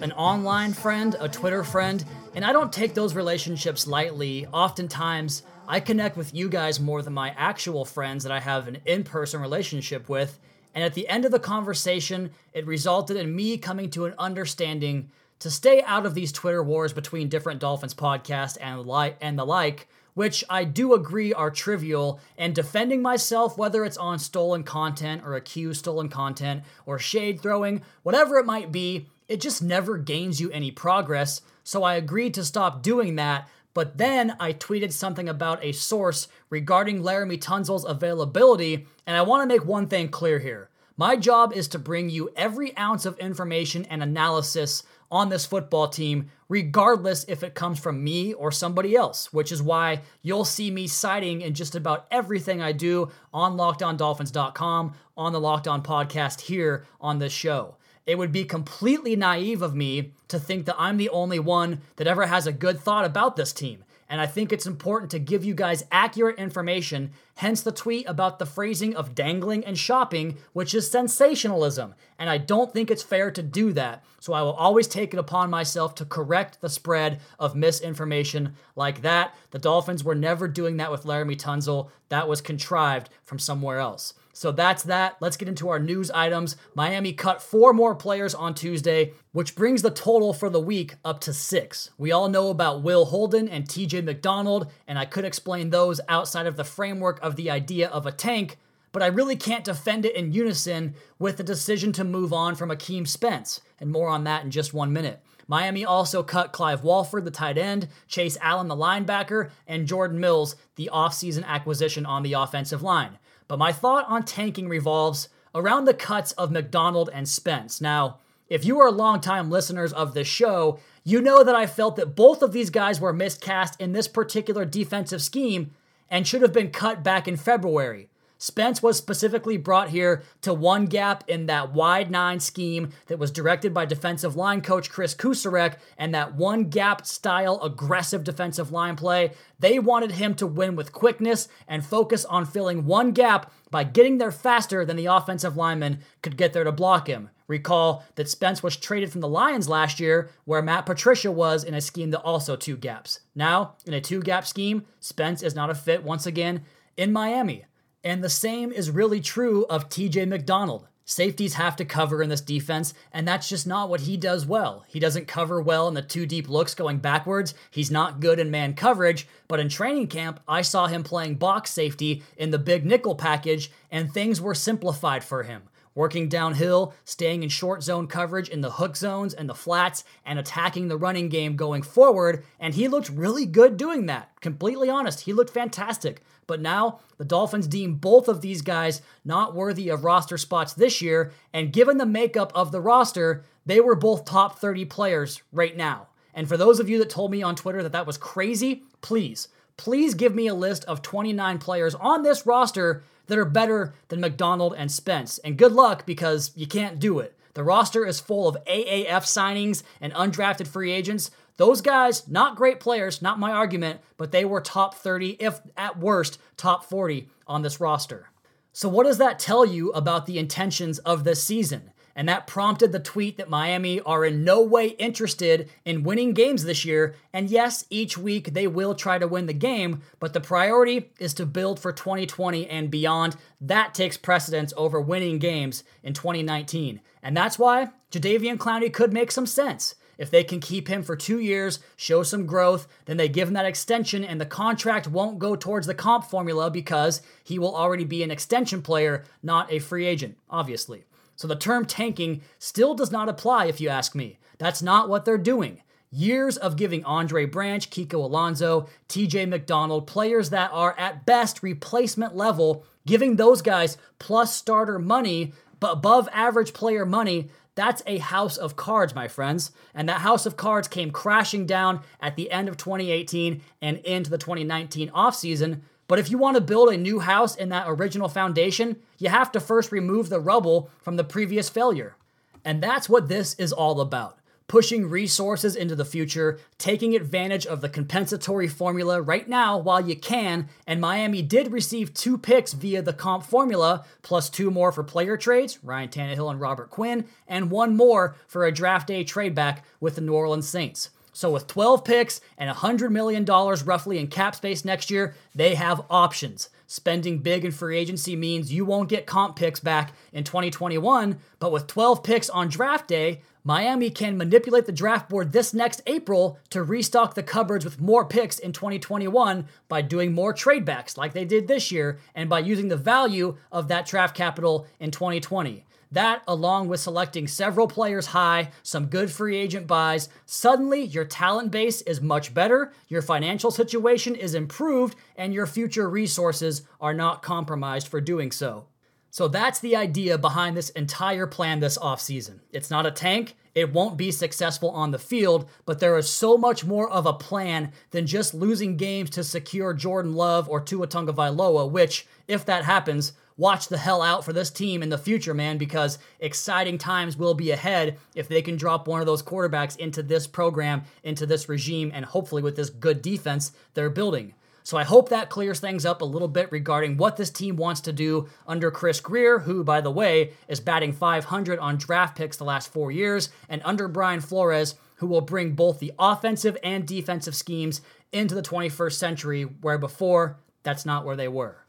an 0.00 0.12
online 0.12 0.72
friend, 0.72 1.16
a 1.18 1.28
Twitter 1.28 1.64
friend, 1.64 2.04
and 2.34 2.44
I 2.44 2.52
don't 2.52 2.72
take 2.72 2.94
those 2.94 3.14
relationships 3.14 3.86
lightly. 3.86 4.46
Oftentimes, 4.46 5.42
I 5.66 5.80
connect 5.80 6.16
with 6.16 6.34
you 6.34 6.48
guys 6.48 6.80
more 6.80 7.02
than 7.02 7.12
my 7.12 7.34
actual 7.36 7.84
friends 7.84 8.22
that 8.24 8.32
I 8.32 8.40
have 8.40 8.68
an 8.68 8.78
in 8.86 9.04
person 9.04 9.40
relationship 9.40 10.08
with. 10.08 10.38
And 10.74 10.84
at 10.84 10.94
the 10.94 11.08
end 11.08 11.24
of 11.24 11.32
the 11.32 11.40
conversation, 11.40 12.30
it 12.52 12.66
resulted 12.66 13.16
in 13.16 13.34
me 13.34 13.58
coming 13.58 13.90
to 13.90 14.06
an 14.06 14.14
understanding 14.18 15.10
to 15.40 15.50
stay 15.50 15.82
out 15.82 16.06
of 16.06 16.14
these 16.14 16.32
Twitter 16.32 16.62
wars 16.62 16.92
between 16.92 17.28
different 17.28 17.60
Dolphins 17.60 17.94
podcasts 17.94 18.56
and, 18.60 18.86
li- 18.86 19.14
and 19.20 19.38
the 19.38 19.44
like 19.44 19.88
which 20.18 20.42
I 20.50 20.64
do 20.64 20.94
agree 20.94 21.32
are 21.32 21.48
trivial, 21.48 22.18
and 22.36 22.52
defending 22.52 23.00
myself, 23.00 23.56
whether 23.56 23.84
it's 23.84 23.96
on 23.96 24.18
stolen 24.18 24.64
content 24.64 25.22
or 25.24 25.36
accused 25.36 25.78
stolen 25.78 26.08
content 26.08 26.64
or 26.86 26.98
shade 26.98 27.40
throwing, 27.40 27.82
whatever 28.02 28.36
it 28.36 28.44
might 28.44 28.72
be, 28.72 29.06
it 29.28 29.40
just 29.40 29.62
never 29.62 29.96
gains 29.96 30.40
you 30.40 30.50
any 30.50 30.72
progress. 30.72 31.40
So 31.62 31.84
I 31.84 31.94
agreed 31.94 32.34
to 32.34 32.44
stop 32.44 32.82
doing 32.82 33.14
that. 33.14 33.48
But 33.74 33.96
then 33.96 34.34
I 34.40 34.54
tweeted 34.54 34.90
something 34.90 35.28
about 35.28 35.62
a 35.62 35.70
source 35.70 36.26
regarding 36.50 37.02
Laremy 37.02 37.40
Tunsil's 37.40 37.84
availability, 37.84 38.88
and 39.06 39.16
I 39.16 39.22
want 39.22 39.48
to 39.48 39.54
make 39.54 39.64
one 39.64 39.86
thing 39.86 40.08
clear 40.08 40.40
here. 40.40 40.68
My 40.96 41.14
job 41.14 41.52
is 41.52 41.68
to 41.68 41.78
bring 41.78 42.10
you 42.10 42.32
every 42.34 42.76
ounce 42.76 43.06
of 43.06 43.16
information 43.20 43.84
and 43.84 44.02
analysis 44.02 44.82
on 45.10 45.28
this 45.28 45.46
football 45.46 45.88
team, 45.88 46.30
regardless 46.48 47.24
if 47.28 47.42
it 47.42 47.54
comes 47.54 47.78
from 47.78 48.02
me 48.02 48.32
or 48.32 48.52
somebody 48.52 48.94
else, 48.94 49.32
which 49.32 49.52
is 49.52 49.62
why 49.62 50.00
you'll 50.22 50.44
see 50.44 50.70
me 50.70 50.86
citing 50.86 51.40
in 51.40 51.54
just 51.54 51.74
about 51.74 52.06
everything 52.10 52.60
I 52.60 52.72
do 52.72 53.10
on 53.32 53.56
lockedondolphins.com, 53.56 54.94
on 55.16 55.32
the 55.32 55.40
Locked 55.40 55.68
On 55.68 55.82
podcast 55.82 56.42
here 56.42 56.86
on 57.00 57.18
this 57.18 57.32
show. 57.32 57.76
It 58.06 58.16
would 58.16 58.32
be 58.32 58.44
completely 58.44 59.16
naive 59.16 59.60
of 59.60 59.74
me 59.74 60.12
to 60.28 60.38
think 60.38 60.64
that 60.64 60.76
I'm 60.78 60.96
the 60.96 61.10
only 61.10 61.38
one 61.38 61.82
that 61.96 62.06
ever 62.06 62.26
has 62.26 62.46
a 62.46 62.52
good 62.52 62.80
thought 62.80 63.04
about 63.04 63.36
this 63.36 63.52
team. 63.52 63.84
And 64.08 64.20
I 64.20 64.26
think 64.26 64.50
it's 64.50 64.66
important 64.66 65.10
to 65.10 65.18
give 65.18 65.44
you 65.44 65.54
guys 65.54 65.84
accurate 65.92 66.38
information, 66.38 67.10
hence 67.38 67.62
the 67.62 67.70
tweet 67.70 68.04
about 68.08 68.40
the 68.40 68.46
phrasing 68.46 68.96
of 68.96 69.14
dangling 69.14 69.64
and 69.64 69.78
shopping, 69.78 70.36
which 70.54 70.74
is 70.74 70.90
sensationalism. 70.90 71.94
And 72.18 72.28
I 72.28 72.36
don't 72.36 72.72
think 72.72 72.90
it's 72.90 73.02
fair 73.02 73.30
to 73.30 73.42
do 73.42 73.72
that. 73.74 74.04
So 74.18 74.32
I 74.32 74.42
will 74.42 74.54
always 74.54 74.88
take 74.88 75.14
it 75.14 75.20
upon 75.20 75.48
myself 75.48 75.94
to 75.96 76.04
correct 76.04 76.60
the 76.60 76.68
spread 76.68 77.20
of 77.38 77.54
misinformation 77.54 78.54
like 78.74 79.02
that. 79.02 79.36
The 79.52 79.60
Dolphins 79.60 80.02
were 80.02 80.16
never 80.16 80.48
doing 80.48 80.78
that 80.78 80.90
with 80.90 81.04
Laremy 81.04 81.36
Tunsil, 81.36 81.90
that 82.08 82.26
was 82.26 82.40
contrived 82.40 83.08
from 83.22 83.38
somewhere 83.38 83.78
else. 83.78 84.14
So 84.38 84.52
that's 84.52 84.84
that. 84.84 85.16
Let's 85.20 85.36
get 85.36 85.48
into 85.48 85.68
our 85.68 85.80
news 85.80 86.12
items. 86.12 86.56
Miami 86.72 87.12
cut 87.12 87.42
four 87.42 87.72
more 87.72 87.96
players 87.96 88.36
on 88.36 88.54
Tuesday, 88.54 89.14
which 89.32 89.56
brings 89.56 89.82
the 89.82 89.90
total 89.90 90.32
for 90.32 90.48
the 90.48 90.60
week 90.60 90.94
up 91.04 91.20
to 91.22 91.32
six. 91.32 91.90
We 91.98 92.12
all 92.12 92.28
know 92.28 92.48
about 92.48 92.84
Will 92.84 93.06
Holden 93.06 93.48
and 93.48 93.64
TJ 93.64 94.04
McDonald, 94.04 94.70
and 94.86 94.96
I 94.96 95.06
could 95.06 95.24
explain 95.24 95.70
those 95.70 96.00
outside 96.08 96.46
of 96.46 96.56
the 96.56 96.62
framework 96.62 97.18
of 97.20 97.27
the 97.36 97.50
idea 97.50 97.88
of 97.88 98.06
a 98.06 98.12
tank, 98.12 98.58
but 98.92 99.02
I 99.02 99.06
really 99.06 99.36
can't 99.36 99.64
defend 99.64 100.04
it 100.04 100.16
in 100.16 100.32
unison 100.32 100.94
with 101.18 101.36
the 101.36 101.42
decision 101.42 101.92
to 101.92 102.04
move 102.04 102.32
on 102.32 102.54
from 102.54 102.70
Akeem 102.70 103.06
Spence, 103.06 103.60
and 103.80 103.90
more 103.90 104.08
on 104.08 104.24
that 104.24 104.44
in 104.44 104.50
just 104.50 104.74
one 104.74 104.92
minute. 104.92 105.20
Miami 105.46 105.84
also 105.84 106.22
cut 106.22 106.52
Clive 106.52 106.84
Walford, 106.84 107.24
the 107.24 107.30
tight 107.30 107.56
end, 107.56 107.88
Chase 108.06 108.36
Allen, 108.40 108.68
the 108.68 108.76
linebacker, 108.76 109.50
and 109.66 109.86
Jordan 109.86 110.20
Mills, 110.20 110.56
the 110.76 110.90
offseason 110.92 111.44
acquisition 111.44 112.04
on 112.04 112.22
the 112.22 112.34
offensive 112.34 112.82
line. 112.82 113.18
But 113.48 113.58
my 113.58 113.72
thought 113.72 114.04
on 114.08 114.24
tanking 114.24 114.68
revolves 114.68 115.30
around 115.54 115.86
the 115.86 115.94
cuts 115.94 116.32
of 116.32 116.50
McDonald 116.50 117.08
and 117.12 117.26
Spence. 117.26 117.80
Now, 117.80 118.18
if 118.50 118.64
you 118.64 118.78
are 118.80 118.90
longtime 118.90 119.50
listeners 119.50 119.92
of 119.92 120.12
this 120.12 120.28
show, 120.28 120.80
you 121.02 121.22
know 121.22 121.42
that 121.42 121.54
I 121.54 121.66
felt 121.66 121.96
that 121.96 122.14
both 122.14 122.42
of 122.42 122.52
these 122.52 122.68
guys 122.68 123.00
were 123.00 123.12
miscast 123.14 123.80
in 123.80 123.92
this 123.92 124.08
particular 124.08 124.66
defensive 124.66 125.22
scheme 125.22 125.70
and 126.10 126.26
should 126.26 126.42
have 126.42 126.52
been 126.52 126.70
cut 126.70 127.02
back 127.02 127.28
in 127.28 127.36
February. 127.36 128.08
Spence 128.38 128.82
was 128.82 128.96
specifically 128.96 129.56
brought 129.56 129.90
here 129.90 130.22
to 130.42 130.54
one 130.54 130.86
gap 130.86 131.24
in 131.28 131.46
that 131.46 131.72
wide 131.72 132.08
nine 132.10 132.38
scheme 132.38 132.90
that 133.08 133.18
was 133.18 133.32
directed 133.32 133.74
by 133.74 133.84
defensive 133.84 134.36
line 134.36 134.60
coach 134.60 134.90
Chris 134.90 135.14
Kocurek 135.14 135.76
and 135.98 136.14
that 136.14 136.36
one 136.36 136.70
gap 136.70 137.04
style 137.04 137.60
aggressive 137.62 138.22
defensive 138.22 138.70
line 138.70 138.94
play. 138.94 139.32
They 139.58 139.80
wanted 139.80 140.12
him 140.12 140.34
to 140.36 140.46
win 140.46 140.76
with 140.76 140.92
quickness 140.92 141.48
and 141.66 141.84
focus 141.84 142.24
on 142.24 142.46
filling 142.46 142.86
one 142.86 143.10
gap 143.10 143.52
by 143.70 143.82
getting 143.82 144.18
there 144.18 144.30
faster 144.30 144.84
than 144.84 144.96
the 144.96 145.06
offensive 145.06 145.56
lineman 145.56 145.98
could 146.22 146.36
get 146.36 146.52
there 146.52 146.64
to 146.64 146.72
block 146.72 147.08
him. 147.08 147.30
Recall 147.48 148.04
that 148.14 148.28
Spence 148.28 148.62
was 148.62 148.76
traded 148.76 149.10
from 149.10 149.22
the 149.22 149.28
Lions 149.28 149.68
last 149.68 149.98
year, 149.98 150.30
where 150.44 150.62
Matt 150.62 150.86
Patricia 150.86 151.32
was 151.32 151.64
in 151.64 151.74
a 151.74 151.80
scheme 151.80 152.10
that 152.10 152.20
also 152.20 152.56
two 152.56 152.76
gaps. 152.76 153.20
Now, 153.34 153.74
in 153.86 153.94
a 153.94 154.00
two 154.00 154.20
gap 154.20 154.46
scheme, 154.46 154.84
Spence 155.00 155.42
is 155.42 155.54
not 155.54 155.70
a 155.70 155.74
fit 155.74 156.04
once 156.04 156.26
again 156.26 156.62
in 156.96 157.12
Miami. 157.12 157.64
And 158.04 158.22
the 158.22 158.30
same 158.30 158.70
is 158.70 158.90
really 158.90 159.20
true 159.20 159.66
of 159.66 159.88
TJ 159.88 160.28
McDonald. 160.28 160.86
Safeties 161.04 161.54
have 161.54 161.74
to 161.76 161.86
cover 161.86 162.22
in 162.22 162.28
this 162.28 162.42
defense, 162.42 162.92
and 163.12 163.26
that's 163.26 163.48
just 163.48 163.66
not 163.66 163.88
what 163.88 164.02
he 164.02 164.18
does 164.18 164.44
well. 164.44 164.84
He 164.88 165.00
doesn't 165.00 165.26
cover 165.26 165.60
well 165.60 165.88
in 165.88 165.94
the 165.94 166.02
two 166.02 166.26
deep 166.26 166.50
looks 166.50 166.74
going 166.74 166.98
backwards. 166.98 167.54
He's 167.70 167.90
not 167.90 168.20
good 168.20 168.38
in 168.38 168.50
man 168.50 168.74
coverage, 168.74 169.26
but 169.48 169.58
in 169.58 169.70
training 169.70 170.08
camp, 170.08 170.38
I 170.46 170.60
saw 170.60 170.86
him 170.86 171.02
playing 171.02 171.36
box 171.36 171.70
safety 171.70 172.22
in 172.36 172.50
the 172.50 172.58
big 172.58 172.84
nickel 172.84 173.14
package, 173.14 173.70
and 173.90 174.12
things 174.12 174.38
were 174.38 174.54
simplified 174.54 175.24
for 175.24 175.44
him 175.44 175.62
working 175.98 176.28
downhill, 176.28 176.94
staying 177.04 177.42
in 177.42 177.48
short 177.48 177.82
zone 177.82 178.06
coverage 178.06 178.48
in 178.48 178.60
the 178.60 178.70
hook 178.70 178.96
zones 178.96 179.34
and 179.34 179.48
the 179.48 179.54
flats, 179.54 180.04
and 180.24 180.38
attacking 180.38 180.86
the 180.86 180.96
running 180.96 181.28
game 181.28 181.56
going 181.56 181.82
forward. 181.82 182.44
And 182.60 182.72
he 182.72 182.86
looked 182.86 183.10
really 183.10 183.44
good 183.44 183.76
doing 183.76 184.06
that. 184.06 184.30
Completely 184.40 184.88
honest, 184.88 185.22
he 185.22 185.32
looked 185.32 185.52
fantastic. 185.52 186.22
But 186.46 186.60
now 186.60 187.00
the 187.18 187.24
Dolphins 187.24 187.66
deem 187.66 187.96
both 187.96 188.28
of 188.28 188.40
these 188.40 188.62
guys 188.62 189.02
not 189.24 189.56
worthy 189.56 189.88
of 189.88 190.04
roster 190.04 190.38
spots 190.38 190.72
this 190.72 191.02
year, 191.02 191.32
and 191.52 191.72
given 191.72 191.98
the 191.98 192.06
makeup 192.06 192.52
of 192.54 192.70
the 192.70 192.80
roster, 192.80 193.44
they 193.66 193.80
were 193.80 193.96
both 193.96 194.24
top 194.24 194.60
30 194.60 194.84
players 194.84 195.42
right 195.52 195.76
now. 195.76 196.06
And 196.32 196.48
for 196.48 196.56
those 196.56 196.78
of 196.78 196.88
you 196.88 196.98
that 197.00 197.10
told 197.10 197.32
me 197.32 197.42
on 197.42 197.56
Twitter 197.56 197.82
that 197.82 197.90
that 197.90 198.06
was 198.06 198.16
crazy, 198.16 198.84
please, 199.00 199.48
please 199.76 200.14
give 200.14 200.32
me 200.32 200.46
a 200.46 200.54
list 200.54 200.84
of 200.84 201.02
29 201.02 201.58
players 201.58 201.96
on 201.96 202.22
this 202.22 202.46
roster 202.46 203.02
that 203.28 203.38
are 203.38 203.44
better 203.44 203.94
than 204.08 204.20
McDonald 204.20 204.74
and 204.76 204.90
Spence. 204.90 205.38
And 205.38 205.56
good 205.56 205.72
luck 205.72 206.04
because 206.04 206.52
you 206.56 206.66
can't 206.66 206.98
do 206.98 207.20
it. 207.20 207.34
The 207.54 207.64
roster 207.64 208.04
is 208.04 208.20
full 208.20 208.48
of 208.48 208.62
AAF 208.66 209.24
signings 209.24 209.82
and 210.00 210.12
undrafted 210.12 210.66
free 210.66 210.92
agents. 210.92 211.30
Those 211.56 211.80
guys, 211.80 212.28
not 212.28 212.56
great 212.56 212.78
players, 212.78 213.20
not 213.20 213.40
my 213.40 213.50
argument, 213.50 214.00
but 214.16 214.30
they 214.30 214.44
were 214.44 214.60
top 214.60 214.94
30, 214.94 215.36
if 215.40 215.60
at 215.76 215.98
worst, 215.98 216.38
top 216.56 216.84
40 216.84 217.28
on 217.46 217.62
this 217.62 217.80
roster. 217.80 218.30
So, 218.72 218.88
what 218.88 219.06
does 219.06 219.18
that 219.18 219.40
tell 219.40 219.66
you 219.66 219.90
about 219.90 220.26
the 220.26 220.38
intentions 220.38 221.00
of 221.00 221.24
this 221.24 221.42
season? 221.42 221.90
And 222.18 222.28
that 222.28 222.48
prompted 222.48 222.90
the 222.90 222.98
tweet 222.98 223.36
that 223.36 223.48
Miami 223.48 224.00
are 224.00 224.24
in 224.24 224.42
no 224.42 224.60
way 224.60 224.88
interested 224.88 225.70
in 225.84 226.02
winning 226.02 226.32
games 226.32 226.64
this 226.64 226.84
year. 226.84 227.14
And 227.32 227.48
yes, 227.48 227.84
each 227.90 228.18
week 228.18 228.54
they 228.54 228.66
will 228.66 228.96
try 228.96 229.18
to 229.18 229.28
win 229.28 229.46
the 229.46 229.52
game, 229.52 230.02
but 230.18 230.32
the 230.32 230.40
priority 230.40 231.12
is 231.20 231.32
to 231.34 231.46
build 231.46 231.78
for 231.78 231.92
2020 231.92 232.66
and 232.66 232.90
beyond. 232.90 233.36
That 233.60 233.94
takes 233.94 234.16
precedence 234.16 234.74
over 234.76 235.00
winning 235.00 235.38
games 235.38 235.84
in 236.02 236.12
2019. 236.12 237.00
And 237.22 237.36
that's 237.36 237.56
why 237.56 237.90
Jadeveon 238.10 238.56
Clowney 238.56 238.92
could 238.92 239.12
make 239.12 239.30
some 239.30 239.46
sense. 239.46 239.94
If 240.18 240.28
they 240.28 240.42
can 240.42 240.58
keep 240.58 240.88
him 240.88 241.04
for 241.04 241.14
two 241.14 241.38
years, 241.38 241.78
show 241.94 242.24
some 242.24 242.46
growth, 242.46 242.88
then 243.04 243.16
they 243.16 243.28
give 243.28 243.46
him 243.46 243.54
that 243.54 243.64
extension, 243.64 244.24
and 244.24 244.40
the 244.40 244.44
contract 244.44 245.06
won't 245.06 245.38
go 245.38 245.54
towards 245.54 245.86
the 245.86 245.94
comp 245.94 246.24
formula 246.24 246.68
because 246.68 247.22
he 247.44 247.60
will 247.60 247.76
already 247.76 248.02
be 248.02 248.24
an 248.24 248.32
extension 248.32 248.82
player, 248.82 249.24
not 249.40 249.72
a 249.72 249.78
free 249.78 250.04
agent, 250.04 250.36
obviously. 250.50 251.04
So 251.38 251.46
the 251.46 251.54
term 251.54 251.86
tanking 251.86 252.42
still 252.58 252.94
does 252.94 253.12
not 253.12 253.28
apply 253.28 253.66
if 253.66 253.80
you 253.80 253.88
ask 253.88 254.12
me. 254.12 254.40
That's 254.58 254.82
not 254.82 255.08
what 255.08 255.24
they're 255.24 255.38
doing. 255.38 255.82
Years 256.10 256.56
of 256.56 256.76
giving 256.76 257.04
Andre 257.04 257.46
Branch, 257.46 257.88
Kiko 257.88 258.14
Alonso, 258.14 258.88
TJ 259.08 259.48
McDonald, 259.48 260.08
players 260.08 260.50
that 260.50 260.72
are 260.72 260.98
at 260.98 261.24
best 261.24 261.62
replacement 261.62 262.34
level, 262.34 262.84
giving 263.06 263.36
those 263.36 263.62
guys 263.62 263.96
plus 264.18 264.56
starter 264.56 264.98
money, 264.98 265.52
but 265.78 265.92
above 265.92 266.28
average 266.32 266.72
player 266.72 267.06
money, 267.06 267.50
that's 267.76 268.02
a 268.04 268.18
house 268.18 268.56
of 268.56 268.74
cards, 268.74 269.14
my 269.14 269.28
friends. 269.28 269.70
And 269.94 270.08
that 270.08 270.22
house 270.22 270.44
of 270.44 270.56
cards 270.56 270.88
came 270.88 271.12
crashing 271.12 271.66
down 271.66 272.00
at 272.20 272.34
the 272.34 272.50
end 272.50 272.68
of 272.68 272.76
2018 272.76 273.62
and 273.80 273.98
into 273.98 274.28
the 274.28 274.38
2019 274.38 275.10
offseason 275.10 275.82
but 276.08 276.18
if 276.18 276.30
you 276.30 276.38
want 276.38 276.56
to 276.56 276.60
build 276.60 276.88
a 276.88 276.96
new 276.96 277.20
house 277.20 277.54
in 277.54 277.68
that 277.68 277.86
original 277.86 278.28
foundation, 278.28 278.96
you 279.18 279.28
have 279.28 279.52
to 279.52 279.60
first 279.60 279.92
remove 279.92 280.28
the 280.28 280.40
rubble 280.40 280.90
from 281.00 281.16
the 281.16 281.24
previous 281.24 281.68
failure. 281.68 282.16
And 282.64 282.82
that's 282.82 283.08
what 283.08 283.28
this 283.28 283.54
is 283.54 283.72
all 283.72 284.00
about 284.00 284.38
pushing 284.68 285.08
resources 285.08 285.74
into 285.74 285.96
the 285.96 286.04
future, 286.04 286.60
taking 286.76 287.16
advantage 287.16 287.66
of 287.66 287.80
the 287.80 287.88
compensatory 287.88 288.68
formula 288.68 289.20
right 289.20 289.48
now 289.48 289.78
while 289.78 290.06
you 290.06 290.14
can. 290.14 290.68
And 290.86 291.00
Miami 291.00 291.40
did 291.40 291.72
receive 291.72 292.12
two 292.12 292.36
picks 292.36 292.74
via 292.74 293.00
the 293.00 293.14
comp 293.14 293.44
formula, 293.44 294.04
plus 294.22 294.50
two 294.50 294.70
more 294.70 294.92
for 294.92 295.02
player 295.02 295.38
trades, 295.38 295.82
Ryan 295.82 296.10
Tannehill 296.10 296.50
and 296.50 296.60
Robert 296.60 296.90
Quinn, 296.90 297.24
and 297.48 297.70
one 297.70 297.96
more 297.96 298.36
for 298.46 298.66
a 298.66 298.72
draft 298.72 299.08
day 299.08 299.24
trade 299.24 299.54
back 299.54 299.84
with 300.00 300.14
the 300.16 300.20
New 300.20 300.34
Orleans 300.34 300.68
Saints. 300.68 301.10
So, 301.38 301.52
with 301.52 301.68
12 301.68 302.04
picks 302.04 302.40
and 302.58 302.68
$100 302.68 303.12
million 303.12 303.44
roughly 303.44 304.18
in 304.18 304.26
cap 304.26 304.56
space 304.56 304.84
next 304.84 305.08
year, 305.08 305.36
they 305.54 305.76
have 305.76 306.04
options. 306.10 306.68
Spending 306.88 307.38
big 307.38 307.64
in 307.64 307.70
free 307.70 307.96
agency 307.96 308.34
means 308.34 308.72
you 308.72 308.84
won't 308.84 309.08
get 309.08 309.24
comp 309.24 309.54
picks 309.54 309.78
back 309.78 310.14
in 310.32 310.42
2021, 310.42 311.38
but 311.60 311.70
with 311.70 311.86
12 311.86 312.24
picks 312.24 312.50
on 312.50 312.66
draft 312.66 313.06
day, 313.06 313.40
Miami 313.62 314.10
can 314.10 314.36
manipulate 314.36 314.86
the 314.86 314.90
draft 314.90 315.28
board 315.28 315.52
this 315.52 315.72
next 315.72 316.02
April 316.08 316.58
to 316.70 316.82
restock 316.82 317.34
the 317.34 317.42
cupboards 317.44 317.84
with 317.84 318.00
more 318.00 318.24
picks 318.24 318.58
in 318.58 318.72
2021 318.72 319.68
by 319.86 320.02
doing 320.02 320.32
more 320.32 320.52
tradebacks 320.52 321.16
like 321.16 321.34
they 321.34 321.44
did 321.44 321.68
this 321.68 321.92
year 321.92 322.18
and 322.34 322.50
by 322.50 322.58
using 322.58 322.88
the 322.88 322.96
value 322.96 323.56
of 323.70 323.86
that 323.86 324.06
draft 324.06 324.34
capital 324.34 324.88
in 324.98 325.12
2020. 325.12 325.84
That, 326.10 326.42
along 326.48 326.88
with 326.88 327.00
selecting 327.00 327.46
several 327.46 327.86
players 327.86 328.26
high, 328.26 328.70
some 328.82 329.06
good 329.06 329.30
free 329.30 329.56
agent 329.56 329.86
buys, 329.86 330.28
suddenly 330.46 331.02
your 331.02 331.26
talent 331.26 331.70
base 331.70 332.00
is 332.02 332.20
much 332.20 332.54
better, 332.54 332.92
your 333.08 333.20
financial 333.20 333.70
situation 333.70 334.34
is 334.34 334.54
improved, 334.54 335.16
and 335.36 335.52
your 335.52 335.66
future 335.66 336.08
resources 336.08 336.82
are 337.00 337.14
not 337.14 337.42
compromised 337.42 338.08
for 338.08 338.20
doing 338.20 338.50
so. 338.50 338.86
So 339.30 339.46
that's 339.46 339.78
the 339.80 339.94
idea 339.94 340.38
behind 340.38 340.76
this 340.76 340.88
entire 340.90 341.46
plan 341.46 341.80
this 341.80 341.98
offseason. 341.98 342.60
It's 342.72 342.90
not 342.90 343.04
a 343.04 343.10
tank, 343.10 343.54
it 343.74 343.92
won't 343.92 344.16
be 344.16 344.32
successful 344.32 344.90
on 344.90 345.10
the 345.10 345.18
field, 345.18 345.68
but 345.84 346.00
there 346.00 346.16
is 346.16 346.28
so 346.28 346.56
much 346.56 346.84
more 346.84 347.08
of 347.10 347.26
a 347.26 347.34
plan 347.34 347.92
than 348.10 348.26
just 348.26 348.54
losing 348.54 348.96
games 348.96 349.30
to 349.30 349.44
secure 349.44 349.92
Jordan 349.92 350.34
Love 350.34 350.68
or 350.68 350.80
Tua 350.80 351.06
Tagovailoa, 351.06 351.90
which, 351.90 352.26
if 352.48 352.64
that 352.64 352.84
happens, 352.84 353.34
watch 353.58 353.88
the 353.88 353.98
hell 353.98 354.22
out 354.22 354.44
for 354.44 354.54
this 354.54 354.70
team 354.70 355.02
in 355.02 355.10
the 355.10 355.18
future, 355.18 355.52
man, 355.52 355.76
because 355.76 356.18
exciting 356.40 356.96
times 356.96 357.36
will 357.36 357.54
be 357.54 357.70
ahead 357.72 358.16
if 358.34 358.48
they 358.48 358.62
can 358.62 358.76
drop 358.76 359.06
one 359.06 359.20
of 359.20 359.26
those 359.26 359.42
quarterbacks 359.42 359.96
into 359.98 360.22
this 360.22 360.46
program, 360.46 361.02
into 361.22 361.44
this 361.44 361.68
regime, 361.68 362.10
and 362.14 362.24
hopefully 362.24 362.62
with 362.62 362.76
this 362.76 362.88
good 362.88 363.20
defense 363.20 363.72
they're 363.92 364.08
building. 364.08 364.54
So 364.84 364.96
I 364.96 365.04
hope 365.04 365.28
that 365.28 365.50
clears 365.50 365.80
things 365.80 366.06
up 366.06 366.22
a 366.22 366.24
little 366.24 366.48
bit 366.48 366.72
regarding 366.72 367.18
what 367.18 367.36
this 367.36 367.50
team 367.50 367.76
wants 367.76 368.00
to 368.02 368.12
do 368.12 368.48
under 368.66 368.90
Chris 368.90 369.20
Grier, 369.20 369.58
who, 369.58 369.84
by 369.84 370.00
the 370.00 370.10
way, 370.10 370.52
is 370.66 370.80
batting 370.80 371.12
500 371.12 371.78
on 371.78 371.98
draft 371.98 372.38
picks 372.38 372.56
the 372.56 372.64
last 372.64 372.90
four 372.90 373.10
years, 373.10 373.50
and 373.68 373.82
under 373.84 374.08
Brian 374.08 374.40
Flores, 374.40 374.94
who 375.16 375.26
will 375.26 375.42
bring 375.42 375.72
both 375.72 375.98
the 375.98 376.14
offensive 376.18 376.78
and 376.82 377.06
defensive 377.06 377.54
schemes 377.54 378.00
into 378.32 378.54
the 378.54 378.62
21st 378.62 379.12
century, 379.12 379.64
where 379.64 379.98
before, 379.98 380.56
that's 380.84 381.04
not 381.04 381.26
where 381.26 381.36
they 381.36 381.48
were. 381.48 381.84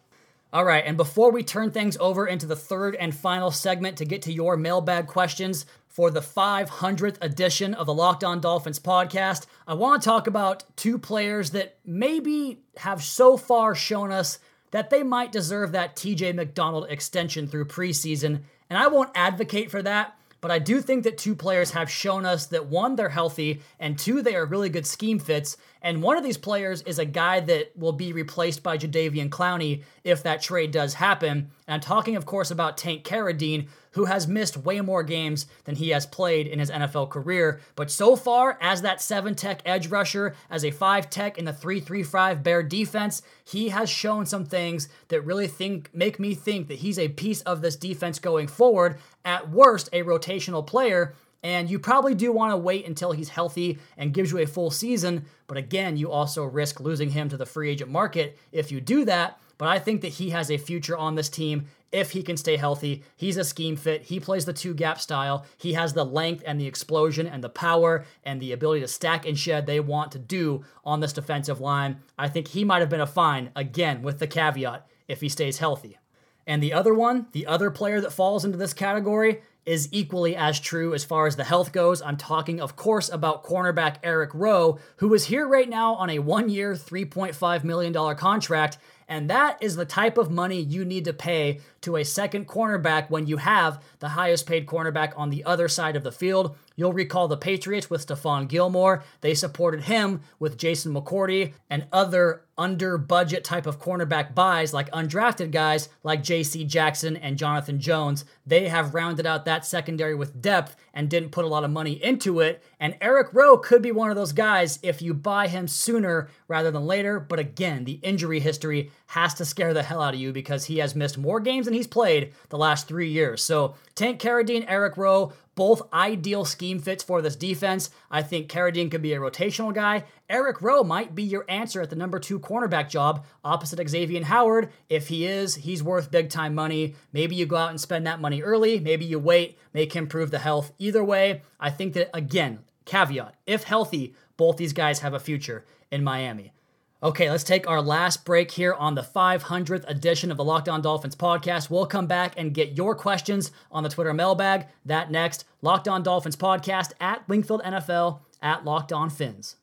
All 0.51 0.65
right, 0.65 0.83
and 0.83 0.97
before 0.97 1.31
we 1.31 1.43
turn 1.43 1.69
things 1.69 1.95
over 1.99 2.25
into 2.25 2.47
the 2.47 2.55
third 2.55 2.95
and 2.95 3.13
final 3.13 3.51
segment 3.51 3.97
to 3.97 4.05
get 4.05 4.23
to 4.23 4.33
your 4.33 4.57
mailbag 4.57 5.05
questions 5.05 5.67
for 5.87 6.09
the 6.09 6.21
500th 6.21 7.17
edition 7.21 7.75
of 7.75 7.85
the 7.85 7.93
Locked 7.93 8.23
On 8.23 8.41
Dolphins 8.41 8.79
podcast, 8.79 9.45
I 9.67 9.75
want 9.75 10.01
to 10.01 10.09
talk 10.09 10.25
about 10.25 10.63
two 10.75 10.97
players 10.97 11.51
that 11.51 11.77
maybe 11.85 12.63
have 12.77 13.03
so 13.03 13.37
far 13.37 13.75
shown 13.75 14.11
us 14.11 14.39
that 14.71 14.89
they 14.89 15.03
might 15.03 15.31
deserve 15.31 15.71
that 15.73 15.95
TJ 15.95 16.33
McDonald 16.33 16.87
extension 16.89 17.45
through 17.45 17.65
preseason. 17.65 18.41
And 18.71 18.79
I 18.79 18.87
won't 18.87 19.11
advocate 19.13 19.69
for 19.69 19.83
that, 19.83 20.18
but 20.41 20.51
I 20.51 20.59
do 20.59 20.81
think 20.81 21.03
that 21.03 21.17
two 21.17 21.35
players 21.35 21.71
have 21.71 21.89
shown 21.89 22.25
us 22.25 22.45
that 22.47 22.67
one, 22.67 22.95
they're 22.95 23.09
healthy, 23.09 23.61
and 23.79 23.97
two, 23.97 24.21
they 24.21 24.35
are 24.35 24.45
really 24.45 24.69
good 24.69 24.85
scheme 24.85 25.19
fits. 25.19 25.57
And 25.81 26.03
one 26.03 26.17
of 26.17 26.23
these 26.23 26.37
players 26.37 26.81
is 26.83 26.99
a 26.99 27.05
guy 27.05 27.39
that 27.41 27.71
will 27.77 27.93
be 27.93 28.11
replaced 28.13 28.63
by 28.63 28.77
Jadeveon 28.77 29.29
Clowney 29.29 29.83
if 30.03 30.23
that 30.23 30.41
trade 30.41 30.71
does 30.71 30.95
happen. 30.95 31.51
And 31.67 31.75
I'm 31.75 31.79
talking, 31.79 32.15
of 32.15 32.25
course, 32.25 32.51
about 32.51 32.77
Tank 32.77 33.03
Carradine, 33.03 33.67
who 33.91 34.05
has 34.05 34.27
missed 34.27 34.57
way 34.57 34.81
more 34.81 35.03
games 35.03 35.47
than 35.63 35.75
he 35.75 35.89
has 35.89 36.05
played 36.05 36.47
in 36.47 36.59
his 36.59 36.69
NFL 36.69 37.09
career. 37.09 37.61
But 37.75 37.91
so 37.91 38.15
far, 38.15 38.57
as 38.61 38.81
that 38.81 39.01
7 39.01 39.35
tech 39.35 39.61
edge 39.65 39.87
rusher, 39.87 40.35
as 40.49 40.65
a 40.65 40.71
5 40.71 41.09
tech 41.09 41.37
in 41.37 41.45
the 41.45 41.53
3 41.53 41.79
3 41.79 42.03
5 42.03 42.43
Bear 42.43 42.61
defense, 42.61 43.21
he 43.43 43.69
has 43.69 43.89
shown 43.89 44.25
some 44.25 44.45
things 44.45 44.89
that 45.07 45.21
really 45.21 45.47
think 45.47 45.89
make 45.93 46.19
me 46.19 46.35
think 46.35 46.67
that 46.67 46.79
he's 46.79 46.99
a 46.99 47.09
piece 47.09 47.41
of 47.41 47.61
this 47.61 47.75
defense 47.75 48.19
going 48.19 48.47
forward. 48.47 48.97
At 49.29 49.51
worst, 49.51 49.89
a 49.93 50.01
rotational 50.01 50.65
player. 50.65 51.13
And 51.43 51.69
you 51.69 51.77
probably 51.77 52.15
do 52.15 52.31
want 52.31 52.51
to 52.51 52.57
wait 52.57 52.87
until 52.87 53.11
he's 53.11 53.29
healthy 53.29 53.77
and 53.95 54.11
gives 54.11 54.31
you 54.31 54.39
a 54.39 54.47
full 54.47 54.71
season. 54.71 55.25
But 55.45 55.57
again, 55.57 55.97
you 55.97 56.09
also 56.09 56.43
risk 56.45 56.79
losing 56.79 57.11
him 57.11 57.29
to 57.29 57.37
the 57.37 57.45
free 57.45 57.69
agent 57.69 57.91
market 57.91 58.39
if 58.51 58.71
you 58.71 58.81
do 58.81 59.05
that. 59.05 59.39
But 59.59 59.67
I 59.67 59.77
think 59.77 60.01
that 60.01 60.13
he 60.13 60.31
has 60.31 60.49
a 60.49 60.57
future 60.57 60.97
on 60.97 61.13
this 61.13 61.29
team 61.29 61.67
if 61.91 62.09
he 62.09 62.23
can 62.23 62.37
stay 62.37 62.57
healthy. 62.57 63.03
He's 63.15 63.37
a 63.37 63.43
scheme 63.43 63.75
fit. 63.75 64.01
He 64.01 64.19
plays 64.19 64.45
the 64.45 64.51
two 64.51 64.73
gap 64.73 64.99
style. 64.99 65.45
He 65.59 65.73
has 65.73 65.93
the 65.93 66.03
length 66.05 66.41
and 66.47 66.59
the 66.59 66.65
explosion 66.65 67.27
and 67.27 67.43
the 67.43 67.49
power 67.49 68.05
and 68.23 68.41
the 68.41 68.53
ability 68.53 68.81
to 68.81 68.87
stack 68.87 69.27
and 69.27 69.37
shed 69.37 69.67
they 69.67 69.79
want 69.79 70.11
to 70.13 70.19
do 70.19 70.65
on 70.83 71.01
this 71.01 71.13
defensive 71.13 71.61
line. 71.61 71.97
I 72.17 72.29
think 72.29 72.47
he 72.47 72.63
might 72.63 72.79
have 72.79 72.89
been 72.89 72.99
a 72.99 73.05
fine, 73.05 73.51
again, 73.55 74.01
with 74.01 74.17
the 74.17 74.27
caveat, 74.27 74.87
if 75.07 75.21
he 75.21 75.29
stays 75.29 75.59
healthy. 75.59 75.99
And 76.49 76.63
the 76.63 76.73
other 76.73 76.95
one, 76.95 77.27
the 77.31 77.45
other 77.45 77.69
player 77.69 78.01
that 78.01 78.11
falls 78.11 78.43
into 78.43 78.57
this 78.57 78.73
category, 78.73 79.43
is 79.67 79.87
equally 79.91 80.35
as 80.35 80.59
true 80.59 80.95
as 80.95 81.05
far 81.05 81.27
as 81.27 81.35
the 81.35 81.43
health 81.43 81.71
goes. 81.71 82.01
I'm 82.01 82.17
talking, 82.17 82.59
of 82.59 82.75
course, 82.75 83.07
about 83.07 83.43
cornerback 83.43 83.97
Eric 84.01 84.31
Rowe, 84.33 84.79
who 84.95 85.13
is 85.13 85.25
here 85.25 85.47
right 85.47 85.69
now 85.69 85.93
on 85.93 86.09
a 86.09 86.17
one 86.17 86.49
year, 86.49 86.73
$3.5 86.73 87.63
million 87.63 87.93
contract. 88.15 88.79
And 89.07 89.29
that 89.29 89.61
is 89.61 89.75
the 89.75 89.85
type 89.85 90.17
of 90.17 90.31
money 90.31 90.59
you 90.59 90.85
need 90.85 91.05
to 91.05 91.13
pay 91.13 91.61
to 91.81 91.97
a 91.97 92.03
second 92.03 92.47
cornerback 92.47 93.09
when 93.09 93.27
you 93.27 93.37
have 93.37 93.81
the 93.99 94.09
highest 94.09 94.45
paid 94.45 94.65
cornerback 94.65 95.13
on 95.17 95.29
the 95.29 95.43
other 95.43 95.67
side 95.67 95.95
of 95.95 96.03
the 96.03 96.11
field. 96.11 96.55
You'll 96.75 96.93
recall 96.93 97.27
the 97.27 97.35
Patriots 97.35 97.89
with 97.89 98.05
Stephon 98.05 98.47
Gilmore. 98.47 99.03
They 99.21 99.33
supported 99.33 99.81
him 99.81 100.21
with 100.39 100.57
Jason 100.57 100.93
McCourty 100.93 101.53
and 101.69 101.85
other 101.91 102.45
under 102.59 102.97
budget 102.97 103.43
type 103.43 103.65
of 103.65 103.79
cornerback 103.79 104.35
buys 104.35 104.73
like 104.73 104.91
undrafted 104.91 105.49
guys 105.49 105.87
like 106.03 106.21
JC 106.21 106.67
Jackson 106.67 107.15
and 107.15 107.37
Jonathan 107.37 107.79
Jones. 107.79 108.25
They 108.45 108.67
have 108.67 108.93
rounded 108.93 109.25
out 109.25 109.45
that 109.45 109.65
secondary 109.65 110.13
with 110.13 110.41
depth 110.41 110.75
and 110.93 111.09
didn't 111.09 111.31
put 111.31 111.45
a 111.45 111.47
lot 111.47 111.63
of 111.63 111.71
money 111.71 111.93
into 112.03 112.41
it. 112.41 112.61
And 112.79 112.97
Eric 112.99 113.29
Rowe 113.33 113.57
could 113.57 113.81
be 113.81 113.93
one 113.93 114.09
of 114.09 114.17
those 114.17 114.33
guys 114.33 114.77
if 114.83 115.01
you 115.01 115.13
buy 115.13 115.47
him 115.47 115.67
sooner 115.69 116.29
rather 116.49 116.69
than 116.69 116.85
later. 116.85 117.19
But 117.19 117.39
again, 117.39 117.85
the 117.85 117.99
injury 118.03 118.41
history 118.41 118.91
has 119.07 119.33
to 119.35 119.45
scare 119.45 119.73
the 119.73 119.83
hell 119.83 120.01
out 120.01 120.13
of 120.13 120.19
you 120.19 120.33
because 120.33 120.65
he 120.65 120.79
has 120.79 120.95
missed 120.95 121.17
more 121.17 121.39
games 121.39 121.67
he's 121.73 121.87
played 121.87 122.33
the 122.49 122.57
last 122.57 122.87
three 122.87 123.09
years. 123.09 123.43
So 123.43 123.75
Tank 123.95 124.21
Carradine, 124.21 124.65
Eric 124.67 124.97
Rowe, 124.97 125.33
both 125.55 125.91
ideal 125.91 126.45
scheme 126.45 126.79
fits 126.79 127.03
for 127.03 127.21
this 127.21 127.35
defense. 127.35 127.89
I 128.09 128.21
think 128.23 128.49
Carradine 128.49 128.89
could 128.89 129.01
be 129.01 129.13
a 129.13 129.19
rotational 129.19 129.73
guy. 129.73 130.05
Eric 130.29 130.61
Rowe 130.61 130.83
might 130.83 131.13
be 131.13 131.23
your 131.23 131.43
answer 131.49 131.81
at 131.81 131.89
the 131.89 131.97
number 131.97 132.17
two 132.17 132.39
cornerback 132.39 132.87
job 132.87 133.25
opposite 133.43 133.89
Xavier 133.89 134.23
Howard. 134.23 134.69
If 134.87 135.09
he 135.09 135.25
is, 135.25 135.55
he's 135.55 135.83
worth 135.83 136.11
big 136.11 136.29
time 136.29 136.55
money. 136.55 136.95
Maybe 137.11 137.35
you 137.35 137.45
go 137.45 137.57
out 137.57 137.71
and 137.71 137.81
spend 137.81 138.07
that 138.07 138.21
money 138.21 138.41
early. 138.41 138.79
Maybe 138.79 139.03
you 139.03 139.19
wait, 139.19 139.57
make 139.73 139.91
him 139.93 140.07
prove 140.07 140.31
the 140.31 140.39
health. 140.39 140.71
Either 140.77 141.03
way, 141.03 141.41
I 141.59 141.71
think 141.71 141.93
that, 141.95 142.09
again, 142.13 142.59
caveat, 142.85 143.35
if 143.45 143.63
healthy, 143.63 144.15
both 144.37 144.55
these 144.55 144.71
guys 144.71 144.99
have 144.99 145.13
a 145.13 145.19
future 145.19 145.65
in 145.91 146.05
Miami. 146.05 146.53
Okay, 147.01 147.31
let's 147.31 147.45
take 147.45 147.65
our 147.65 147.81
last 147.81 148.25
break 148.25 148.51
here 148.51 148.73
on 148.73 148.93
the 148.93 149.01
500th 149.01 149.87
edition 149.87 150.31
of 150.31 150.37
the 150.37 150.43
Locked 150.43 150.67
On 150.67 150.81
Dolphins 150.81 151.15
podcast. 151.15 151.69
We'll 151.69 151.85
come 151.85 152.07
back 152.07 152.33
and 152.35 152.53
get 152.53 152.75
your 152.75 152.93
questions 152.93 153.51
on 153.71 153.83
the 153.83 153.89
Twitter 153.89 154.13
mailbag. 154.13 154.67
That 154.83 155.09
next, 155.09 155.45
Locked 155.61 155.87
On 155.87 156.03
Dolphins 156.03 156.35
podcast 156.35 156.91
at 156.99 157.25
Wingfield 157.29 157.63
NFL 157.63 158.19
at 158.41 158.65
Locked 158.65 158.91
On 158.91 159.09
Fins. 159.09 159.55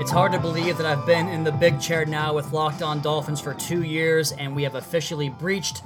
It's 0.00 0.12
hard 0.12 0.30
to 0.30 0.38
believe 0.38 0.76
that 0.76 0.86
I've 0.86 1.04
been 1.04 1.26
in 1.26 1.42
the 1.42 1.50
big 1.50 1.80
chair 1.80 2.06
now 2.06 2.32
with 2.32 2.52
Locked 2.52 2.82
On 2.82 3.00
Dolphins 3.00 3.40
for 3.40 3.54
two 3.54 3.82
years, 3.82 4.30
and 4.30 4.54
we 4.54 4.62
have 4.62 4.76
officially 4.76 5.30
breached 5.30 5.82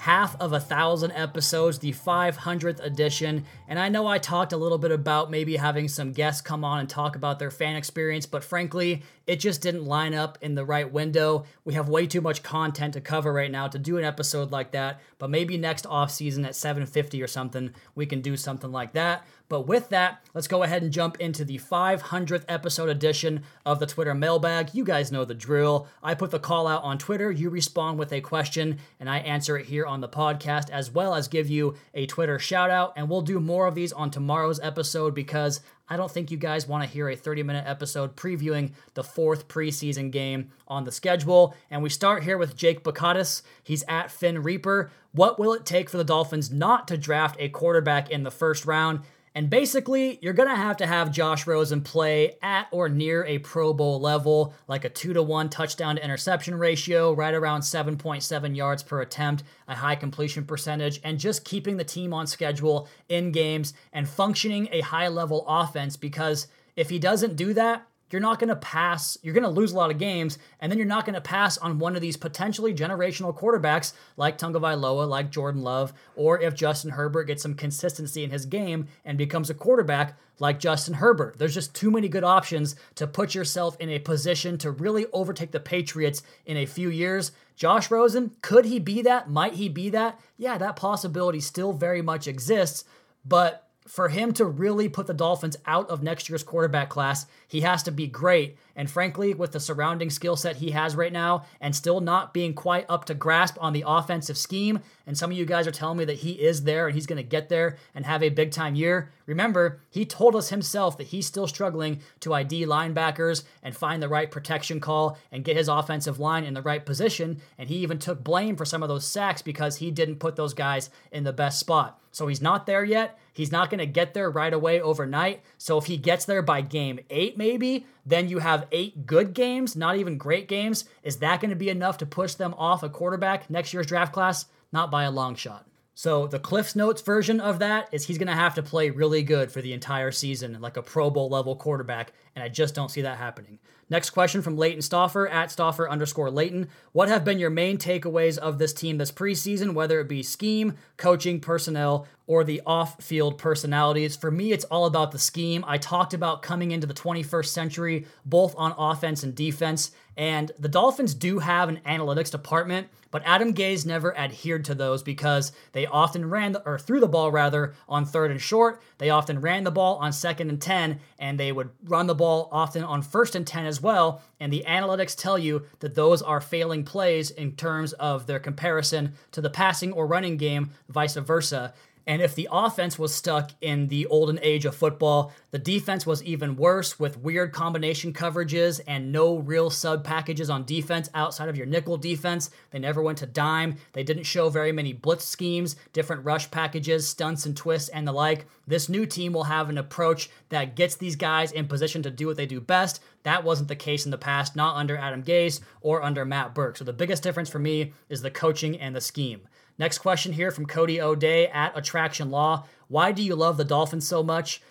half 0.00 0.34
of 0.40 0.54
a 0.54 0.58
thousand 0.58 1.12
episodes, 1.12 1.78
the 1.78 1.92
500th 1.92 2.82
edition. 2.82 3.44
And 3.68 3.78
I 3.78 3.90
know 3.90 4.06
I 4.06 4.16
talked 4.16 4.54
a 4.54 4.56
little 4.56 4.78
bit 4.78 4.92
about 4.92 5.30
maybe 5.30 5.56
having 5.56 5.88
some 5.88 6.12
guests 6.12 6.40
come 6.40 6.64
on 6.64 6.80
and 6.80 6.88
talk 6.88 7.16
about 7.16 7.38
their 7.38 7.50
fan 7.50 7.76
experience, 7.76 8.24
but 8.24 8.42
frankly, 8.42 9.02
it 9.26 9.36
just 9.36 9.60
didn't 9.60 9.84
line 9.84 10.14
up 10.14 10.38
in 10.40 10.54
the 10.54 10.64
right 10.64 10.90
window. 10.90 11.44
We 11.66 11.74
have 11.74 11.90
way 11.90 12.06
too 12.06 12.22
much 12.22 12.42
content 12.42 12.94
to 12.94 13.02
cover 13.02 13.30
right 13.30 13.50
now 13.50 13.68
to 13.68 13.78
do 13.78 13.98
an 13.98 14.04
episode 14.04 14.50
like 14.50 14.70
that, 14.70 15.02
but 15.18 15.28
maybe 15.28 15.58
next 15.58 15.84
off 15.84 16.10
season 16.10 16.46
at 16.46 16.56
750 16.56 17.22
or 17.22 17.26
something, 17.26 17.74
we 17.94 18.06
can 18.06 18.22
do 18.22 18.38
something 18.38 18.72
like 18.72 18.94
that. 18.94 19.26
But 19.50 19.66
with 19.66 19.88
that, 19.88 20.24
let's 20.32 20.46
go 20.46 20.62
ahead 20.62 20.84
and 20.84 20.92
jump 20.92 21.20
into 21.20 21.44
the 21.44 21.58
500th 21.58 22.44
episode 22.48 22.88
edition 22.88 23.42
of 23.66 23.80
the 23.80 23.86
Twitter 23.86 24.14
mailbag. 24.14 24.70
You 24.74 24.84
guys 24.84 25.10
know 25.10 25.24
the 25.24 25.34
drill. 25.34 25.88
I 26.04 26.14
put 26.14 26.30
the 26.30 26.38
call 26.38 26.68
out 26.68 26.84
on 26.84 26.98
Twitter, 26.98 27.32
you 27.32 27.50
respond 27.50 27.98
with 27.98 28.12
a 28.12 28.20
question, 28.20 28.78
and 29.00 29.10
I 29.10 29.18
answer 29.18 29.58
it 29.58 29.66
here 29.66 29.84
on 29.84 30.00
the 30.00 30.08
podcast, 30.08 30.70
as 30.70 30.92
well 30.92 31.16
as 31.16 31.26
give 31.26 31.50
you 31.50 31.74
a 31.94 32.06
Twitter 32.06 32.38
shout 32.38 32.70
out. 32.70 32.92
And 32.96 33.08
we'll 33.08 33.22
do 33.22 33.40
more 33.40 33.66
of 33.66 33.74
these 33.74 33.92
on 33.92 34.12
tomorrow's 34.12 34.60
episode 34.60 35.16
because 35.16 35.60
I 35.88 35.96
don't 35.96 36.12
think 36.12 36.30
you 36.30 36.36
guys 36.36 36.68
want 36.68 36.84
to 36.84 36.88
hear 36.88 37.08
a 37.08 37.16
30 37.16 37.42
minute 37.42 37.64
episode 37.66 38.14
previewing 38.14 38.70
the 38.94 39.02
fourth 39.02 39.48
preseason 39.48 40.12
game 40.12 40.52
on 40.68 40.84
the 40.84 40.92
schedule. 40.92 41.56
And 41.72 41.82
we 41.82 41.88
start 41.88 42.22
here 42.22 42.38
with 42.38 42.56
Jake 42.56 42.84
Bakatis. 42.84 43.42
He's 43.64 43.82
at 43.88 44.12
Finn 44.12 44.44
Reaper. 44.44 44.92
What 45.10 45.40
will 45.40 45.52
it 45.54 45.66
take 45.66 45.90
for 45.90 45.96
the 45.96 46.04
Dolphins 46.04 46.52
not 46.52 46.86
to 46.86 46.96
draft 46.96 47.34
a 47.40 47.48
quarterback 47.48 48.10
in 48.10 48.22
the 48.22 48.30
first 48.30 48.64
round? 48.64 49.00
And 49.32 49.48
basically, 49.48 50.18
you're 50.20 50.32
going 50.32 50.48
to 50.48 50.56
have 50.56 50.76
to 50.78 50.86
have 50.86 51.12
Josh 51.12 51.46
Rosen 51.46 51.82
play 51.82 52.36
at 52.42 52.66
or 52.72 52.88
near 52.88 53.24
a 53.24 53.38
Pro 53.38 53.72
Bowl 53.72 54.00
level, 54.00 54.54
like 54.66 54.84
a 54.84 54.88
2 54.88 55.12
to 55.12 55.22
1 55.22 55.48
touchdown 55.50 55.96
to 55.96 56.04
interception 56.04 56.56
ratio, 56.56 57.12
right 57.12 57.32
around 57.32 57.60
7.7 57.60 58.56
yards 58.56 58.82
per 58.82 59.00
attempt, 59.00 59.44
a 59.68 59.76
high 59.76 59.94
completion 59.94 60.44
percentage, 60.44 61.00
and 61.04 61.20
just 61.20 61.44
keeping 61.44 61.76
the 61.76 61.84
team 61.84 62.12
on 62.12 62.26
schedule 62.26 62.88
in 63.08 63.30
games 63.30 63.72
and 63.92 64.08
functioning 64.08 64.68
a 64.72 64.80
high 64.80 65.08
level 65.08 65.44
offense. 65.46 65.96
Because 65.96 66.48
if 66.74 66.90
he 66.90 66.98
doesn't 66.98 67.36
do 67.36 67.54
that, 67.54 67.86
you're 68.12 68.20
not 68.20 68.38
going 68.38 68.48
to 68.48 68.56
pass, 68.56 69.18
you're 69.22 69.34
going 69.34 69.44
to 69.44 69.50
lose 69.50 69.72
a 69.72 69.76
lot 69.76 69.90
of 69.90 69.98
games, 69.98 70.38
and 70.60 70.70
then 70.70 70.78
you're 70.78 70.86
not 70.86 71.04
going 71.04 71.14
to 71.14 71.20
pass 71.20 71.58
on 71.58 71.78
one 71.78 71.96
of 71.96 72.02
these 72.02 72.16
potentially 72.16 72.74
generational 72.74 73.36
quarterbacks 73.36 73.92
like 74.16 74.38
Tagovailoa, 74.38 75.08
like 75.08 75.30
Jordan 75.30 75.62
Love, 75.62 75.92
or 76.16 76.40
if 76.40 76.54
Justin 76.54 76.92
Herbert 76.92 77.24
gets 77.24 77.42
some 77.42 77.54
consistency 77.54 78.24
in 78.24 78.30
his 78.30 78.46
game 78.46 78.88
and 79.04 79.18
becomes 79.18 79.50
a 79.50 79.54
quarterback 79.54 80.18
like 80.40 80.58
Justin 80.58 80.94
Herbert. 80.94 81.38
There's 81.38 81.54
just 81.54 81.74
too 81.74 81.90
many 81.90 82.08
good 82.08 82.24
options 82.24 82.74
to 82.96 83.06
put 83.06 83.34
yourself 83.34 83.76
in 83.78 83.90
a 83.90 83.98
position 83.98 84.58
to 84.58 84.70
really 84.70 85.06
overtake 85.12 85.52
the 85.52 85.60
Patriots 85.60 86.22
in 86.46 86.56
a 86.56 86.66
few 86.66 86.88
years. 86.88 87.32
Josh 87.54 87.90
Rosen, 87.90 88.32
could 88.40 88.64
he 88.64 88.78
be 88.78 89.02
that? 89.02 89.30
Might 89.30 89.54
he 89.54 89.68
be 89.68 89.90
that? 89.90 90.18
Yeah, 90.38 90.56
that 90.58 90.76
possibility 90.76 91.40
still 91.40 91.74
very 91.74 92.00
much 92.00 92.26
exists, 92.26 92.84
but 93.24 93.69
for 93.90 94.08
him 94.08 94.32
to 94.32 94.44
really 94.44 94.88
put 94.88 95.08
the 95.08 95.14
Dolphins 95.14 95.56
out 95.66 95.90
of 95.90 96.00
next 96.00 96.28
year's 96.28 96.44
quarterback 96.44 96.88
class, 96.88 97.26
he 97.48 97.62
has 97.62 97.82
to 97.82 97.90
be 97.90 98.06
great. 98.06 98.56
And 98.80 98.90
frankly, 98.90 99.34
with 99.34 99.52
the 99.52 99.60
surrounding 99.60 100.08
skill 100.08 100.36
set 100.36 100.56
he 100.56 100.70
has 100.70 100.96
right 100.96 101.12
now 101.12 101.44
and 101.60 101.76
still 101.76 102.00
not 102.00 102.32
being 102.32 102.54
quite 102.54 102.86
up 102.88 103.04
to 103.04 103.14
grasp 103.14 103.58
on 103.60 103.74
the 103.74 103.84
offensive 103.86 104.38
scheme, 104.38 104.80
and 105.06 105.18
some 105.18 105.30
of 105.30 105.36
you 105.36 105.44
guys 105.44 105.66
are 105.66 105.70
telling 105.70 105.98
me 105.98 106.06
that 106.06 106.20
he 106.20 106.30
is 106.32 106.62
there 106.62 106.86
and 106.86 106.94
he's 106.94 107.06
going 107.06 107.18
to 107.18 107.22
get 107.22 107.50
there 107.50 107.76
and 107.94 108.06
have 108.06 108.22
a 108.22 108.30
big 108.30 108.52
time 108.52 108.74
year. 108.74 109.12
Remember, 109.26 109.80
he 109.90 110.06
told 110.06 110.34
us 110.34 110.48
himself 110.48 110.96
that 110.96 111.08
he's 111.08 111.26
still 111.26 111.46
struggling 111.46 112.00
to 112.20 112.32
ID 112.32 112.64
linebackers 112.64 113.42
and 113.62 113.76
find 113.76 114.02
the 114.02 114.08
right 114.08 114.30
protection 114.30 114.80
call 114.80 115.18
and 115.30 115.44
get 115.44 115.58
his 115.58 115.68
offensive 115.68 116.18
line 116.18 116.44
in 116.44 116.54
the 116.54 116.62
right 116.62 116.86
position. 116.86 117.42
And 117.58 117.68
he 117.68 117.76
even 117.76 117.98
took 117.98 118.24
blame 118.24 118.56
for 118.56 118.64
some 118.64 118.82
of 118.82 118.88
those 118.88 119.06
sacks 119.06 119.42
because 119.42 119.76
he 119.76 119.90
didn't 119.90 120.20
put 120.20 120.36
those 120.36 120.54
guys 120.54 120.88
in 121.12 121.24
the 121.24 121.34
best 121.34 121.60
spot. 121.60 122.00
So 122.12 122.26
he's 122.26 122.42
not 122.42 122.66
there 122.66 122.84
yet. 122.84 123.18
He's 123.32 123.52
not 123.52 123.70
going 123.70 123.78
to 123.78 123.86
get 123.86 124.14
there 124.14 124.30
right 124.30 124.52
away 124.52 124.80
overnight. 124.80 125.42
So 125.58 125.78
if 125.78 125.86
he 125.86 125.96
gets 125.96 126.24
there 126.24 126.42
by 126.42 126.60
game 126.60 127.00
eight, 127.08 127.38
maybe, 127.38 127.86
then 128.04 128.28
you 128.28 128.38
have 128.38 128.66
eight 128.72 129.06
good 129.06 129.34
games, 129.34 129.76
not 129.76 129.96
even 129.96 130.18
great 130.18 130.48
games. 130.48 130.84
Is 131.02 131.18
that 131.18 131.40
going 131.40 131.50
to 131.50 131.56
be 131.56 131.68
enough 131.68 131.98
to 131.98 132.06
push 132.06 132.34
them 132.34 132.54
off 132.54 132.82
a 132.82 132.88
quarterback 132.88 133.50
next 133.50 133.72
year's 133.72 133.86
draft 133.86 134.12
class? 134.12 134.46
Not 134.72 134.90
by 134.90 135.04
a 135.04 135.10
long 135.10 135.34
shot. 135.34 135.66
So 135.94 136.26
the 136.26 136.38
Cliffs 136.38 136.74
Notes 136.74 137.02
version 137.02 137.40
of 137.40 137.58
that 137.58 137.88
is 137.92 138.06
he's 138.06 138.16
going 138.16 138.28
to 138.28 138.34
have 138.34 138.54
to 138.54 138.62
play 138.62 138.88
really 138.88 139.22
good 139.22 139.52
for 139.52 139.60
the 139.60 139.74
entire 139.74 140.10
season, 140.10 140.58
like 140.60 140.76
a 140.78 140.82
Pro 140.82 141.10
Bowl 141.10 141.28
level 141.28 141.56
quarterback, 141.56 142.12
and 142.34 142.42
I 142.42 142.48
just 142.48 142.74
don't 142.74 142.90
see 142.90 143.02
that 143.02 143.18
happening. 143.18 143.58
Next 143.90 144.10
question 144.10 144.40
from 144.40 144.56
Leighton 144.56 144.82
Stoffer 144.82 145.28
at 145.28 145.48
Stoffer 145.48 145.90
underscore 145.90 146.30
Leighton. 146.30 146.68
What 146.92 147.08
have 147.08 147.24
been 147.24 147.40
your 147.40 147.50
main 147.50 147.76
takeaways 147.76 148.38
of 148.38 148.58
this 148.58 148.72
team 148.72 148.98
this 148.98 149.10
preseason, 149.10 149.74
whether 149.74 149.98
it 149.98 150.08
be 150.08 150.22
scheme, 150.22 150.74
coaching, 150.96 151.40
personnel, 151.40 152.06
or 152.28 152.44
the 152.44 152.62
off 152.64 153.02
field 153.02 153.36
personalities? 153.36 154.14
For 154.14 154.30
me, 154.30 154.52
it's 154.52 154.64
all 154.66 154.86
about 154.86 155.10
the 155.10 155.18
scheme. 155.18 155.64
I 155.66 155.76
talked 155.76 156.14
about 156.14 156.40
coming 156.40 156.70
into 156.70 156.86
the 156.86 156.94
21st 156.94 157.46
century, 157.46 158.06
both 158.24 158.54
on 158.56 158.76
offense 158.78 159.24
and 159.24 159.34
defense, 159.34 159.90
and 160.16 160.52
the 160.56 160.68
Dolphins 160.68 161.12
do 161.12 161.40
have 161.40 161.68
an 161.68 161.80
analytics 161.84 162.30
department 162.30 162.86
but 163.10 163.22
Adam 163.24 163.52
Gase 163.52 163.84
never 163.84 164.16
adhered 164.16 164.64
to 164.66 164.74
those 164.74 165.02
because 165.02 165.52
they 165.72 165.86
often 165.86 166.28
ran 166.28 166.52
the, 166.52 166.66
or 166.66 166.78
threw 166.78 167.00
the 167.00 167.08
ball 167.08 167.30
rather 167.30 167.74
on 167.88 168.04
third 168.04 168.30
and 168.30 168.40
short. 168.40 168.80
They 168.98 169.10
often 169.10 169.40
ran 169.40 169.64
the 169.64 169.70
ball 169.70 169.96
on 169.96 170.12
second 170.12 170.48
and 170.48 170.60
10, 170.60 171.00
and 171.18 171.38
they 171.38 171.52
would 171.52 171.70
run 171.84 172.06
the 172.06 172.14
ball 172.14 172.48
often 172.52 172.84
on 172.84 173.02
first 173.02 173.34
and 173.34 173.46
10 173.46 173.66
as 173.66 173.79
well. 173.80 174.22
And 174.38 174.52
the 174.52 174.64
analytics 174.66 175.16
tell 175.16 175.38
you 175.38 175.66
that 175.80 175.94
those 175.94 176.22
are 176.22 176.40
failing 176.40 176.84
plays 176.84 177.30
in 177.30 177.52
terms 177.52 177.92
of 177.94 178.26
their 178.26 178.38
comparison 178.38 179.14
to 179.32 179.40
the 179.40 179.50
passing 179.50 179.92
or 179.92 180.06
running 180.06 180.36
game, 180.36 180.70
vice 180.88 181.16
versa. 181.16 181.74
And 182.06 182.22
if 182.22 182.34
the 182.34 182.48
offense 182.50 182.98
was 182.98 183.14
stuck 183.14 183.50
in 183.60 183.88
the 183.88 184.06
olden 184.06 184.40
age 184.42 184.64
of 184.64 184.74
football, 184.74 185.32
the 185.50 185.58
defense 185.58 186.06
was 186.06 186.22
even 186.24 186.56
worse 186.56 186.98
with 186.98 187.18
weird 187.18 187.52
combination 187.52 188.12
coverages 188.12 188.80
and 188.86 189.12
no 189.12 189.36
real 189.36 189.70
sub 189.70 190.02
packages 190.02 190.50
on 190.50 190.64
defense 190.64 191.10
outside 191.14 191.48
of 191.48 191.56
your 191.56 191.66
nickel 191.66 191.96
defense. 191.96 192.50
They 192.70 192.78
never 192.78 193.02
went 193.02 193.18
to 193.18 193.26
dime. 193.26 193.76
They 193.92 194.02
didn't 194.02 194.24
show 194.24 194.48
very 194.48 194.72
many 194.72 194.92
blitz 194.92 195.24
schemes, 195.24 195.76
different 195.92 196.24
rush 196.24 196.50
packages, 196.50 197.06
stunts 197.06 197.46
and 197.46 197.56
twists, 197.56 197.90
and 197.90 198.08
the 198.08 198.12
like. 198.12 198.46
This 198.66 198.88
new 198.88 199.04
team 199.06 199.32
will 199.32 199.44
have 199.44 199.68
an 199.68 199.78
approach 199.78 200.30
that 200.48 200.76
gets 200.76 200.96
these 200.96 201.16
guys 201.16 201.52
in 201.52 201.68
position 201.68 202.02
to 202.02 202.10
do 202.10 202.26
what 202.26 202.36
they 202.36 202.46
do 202.46 202.60
best. 202.60 203.02
That 203.22 203.44
wasn't 203.44 203.68
the 203.68 203.76
case 203.76 204.04
in 204.04 204.10
the 204.10 204.18
past, 204.18 204.56
not 204.56 204.76
under 204.76 204.96
Adam 204.96 205.22
Gase 205.22 205.60
or 205.80 206.02
under 206.02 206.24
Matt 206.24 206.54
Burke. 206.54 206.76
So 206.76 206.84
the 206.84 206.92
biggest 206.92 207.22
difference 207.22 207.48
for 207.48 207.58
me 207.58 207.92
is 208.08 208.22
the 208.22 208.30
coaching 208.30 208.78
and 208.78 208.96
the 208.96 209.00
scheme. 209.00 209.42
Next 209.78 209.98
question 209.98 210.32
here 210.32 210.50
from 210.50 210.66
Cody 210.66 211.00
O'Day 211.00 211.46
at 211.48 211.76
Attraction 211.76 212.30
Law. 212.30 212.66
Why 212.88 213.12
do 213.12 213.22
you 213.22 213.34
love 213.34 213.56
the 213.56 213.64
Dolphins 213.64 214.06
so 214.06 214.22
much? 214.22 214.62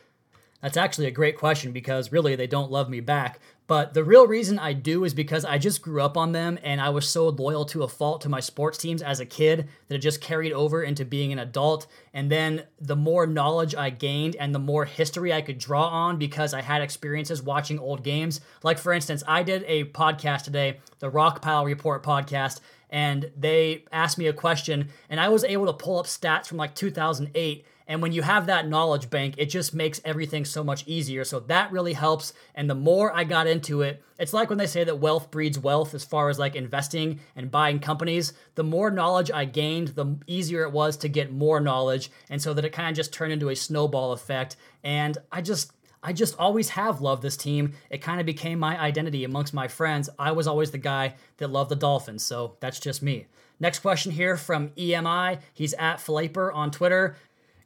That's 0.61 0.77
actually 0.77 1.07
a 1.07 1.11
great 1.11 1.37
question 1.37 1.71
because 1.71 2.11
really 2.11 2.35
they 2.35 2.47
don't 2.47 2.71
love 2.71 2.89
me 2.89 2.99
back. 2.99 3.39
But 3.69 3.93
the 3.93 4.03
real 4.03 4.25
reason 4.25 4.57
I 4.57 4.73
do 4.73 5.03
is 5.03 5.13
because 5.13 5.45
I 5.45 5.59
just 5.59 5.83
grew 5.83 6.01
up 6.01 6.17
on 6.17 6.31
them 6.31 6.57
and 6.63 6.81
I 6.81 6.89
was 6.89 7.07
so 7.07 7.29
loyal 7.29 7.65
to 7.65 7.83
a 7.83 7.87
fault 7.87 8.21
to 8.21 8.29
my 8.29 8.39
sports 8.39 8.79
teams 8.79 9.03
as 9.03 9.19
a 9.19 9.27
kid 9.27 9.69
that 9.87 9.93
it 9.93 9.99
just 9.99 10.21
carried 10.21 10.53
over 10.53 10.81
into 10.81 11.05
being 11.05 11.31
an 11.31 11.37
adult. 11.37 11.85
And 12.11 12.31
then 12.31 12.63
the 12.81 12.95
more 12.95 13.27
knowledge 13.27 13.75
I 13.75 13.91
gained 13.91 14.35
and 14.37 14.55
the 14.55 14.59
more 14.59 14.85
history 14.85 15.31
I 15.31 15.43
could 15.43 15.59
draw 15.59 15.87
on 15.87 16.17
because 16.17 16.55
I 16.55 16.63
had 16.63 16.81
experiences 16.81 17.43
watching 17.43 17.77
old 17.77 18.03
games. 18.03 18.41
Like, 18.63 18.79
for 18.79 18.91
instance, 18.91 19.23
I 19.27 19.43
did 19.43 19.63
a 19.67 19.83
podcast 19.83 20.45
today, 20.45 20.79
the 20.97 21.11
Rock 21.11 21.43
Pile 21.43 21.63
Report 21.63 22.01
podcast, 22.01 22.61
and 22.89 23.31
they 23.37 23.85
asked 23.91 24.17
me 24.17 24.27
a 24.27 24.33
question, 24.33 24.89
and 25.09 25.19
I 25.19 25.29
was 25.29 25.43
able 25.43 25.67
to 25.67 25.73
pull 25.73 25.99
up 25.99 26.05
stats 26.05 26.47
from 26.47 26.57
like 26.57 26.75
2008. 26.75 27.65
And 27.87 28.03
when 28.03 28.11
you 28.11 28.21
have 28.21 28.45
that 28.45 28.67
knowledge 28.67 29.09
bank, 29.09 29.33
it 29.39 29.47
just 29.47 29.73
makes 29.73 29.99
everything 30.05 30.45
so 30.45 30.63
much 30.63 30.83
easier. 30.85 31.23
So 31.23 31.39
that 31.41 31.71
really 31.71 31.93
helps. 31.93 32.33
And 32.53 32.69
the 32.69 32.75
more 32.75 33.11
I 33.15 33.23
got 33.23 33.47
into 33.47 33.81
it, 33.81 34.03
it's 34.19 34.31
like 34.31 34.49
when 34.49 34.59
they 34.59 34.67
say 34.67 34.83
that 34.83 34.99
wealth 34.99 35.31
breeds 35.31 35.57
wealth 35.57 35.95
as 35.95 36.05
far 36.05 36.29
as 36.29 36.37
like 36.37 36.55
investing 36.55 37.19
and 37.35 37.49
buying 37.49 37.79
companies. 37.79 38.33
The 38.53 38.63
more 38.63 38.91
knowledge 38.91 39.31
I 39.31 39.45
gained, 39.45 39.89
the 39.89 40.17
easier 40.27 40.63
it 40.65 40.71
was 40.71 40.97
to 40.97 41.09
get 41.09 41.31
more 41.31 41.59
knowledge. 41.59 42.11
And 42.29 42.39
so 42.39 42.53
that 42.53 42.63
it 42.63 42.73
kind 42.73 42.91
of 42.91 42.95
just 42.95 43.11
turned 43.11 43.33
into 43.33 43.49
a 43.49 43.55
snowball 43.55 44.11
effect. 44.11 44.55
And 44.83 45.17
I 45.31 45.41
just, 45.41 45.71
I 46.01 46.13
just 46.13 46.37
always 46.39 46.69
have 46.69 47.01
loved 47.01 47.21
this 47.21 47.35
team. 47.35 47.73
It 47.89 48.01
kind 48.01 48.19
of 48.19 48.25
became 48.25 48.59
my 48.59 48.79
identity 48.79 49.23
amongst 49.23 49.53
my 49.53 49.67
friends. 49.67 50.09
I 50.17 50.31
was 50.31 50.47
always 50.47 50.71
the 50.71 50.77
guy 50.77 51.15
that 51.37 51.49
loved 51.49 51.69
the 51.69 51.75
Dolphins, 51.75 52.23
so 52.23 52.55
that's 52.59 52.79
just 52.79 53.01
me. 53.01 53.27
Next 53.59 53.79
question 53.79 54.13
here 54.13 54.37
from 54.37 54.69
EMI. 54.69 55.39
He's 55.53 55.73
at 55.73 55.97
Flaper 55.97 56.53
on 56.53 56.71
Twitter. 56.71 57.17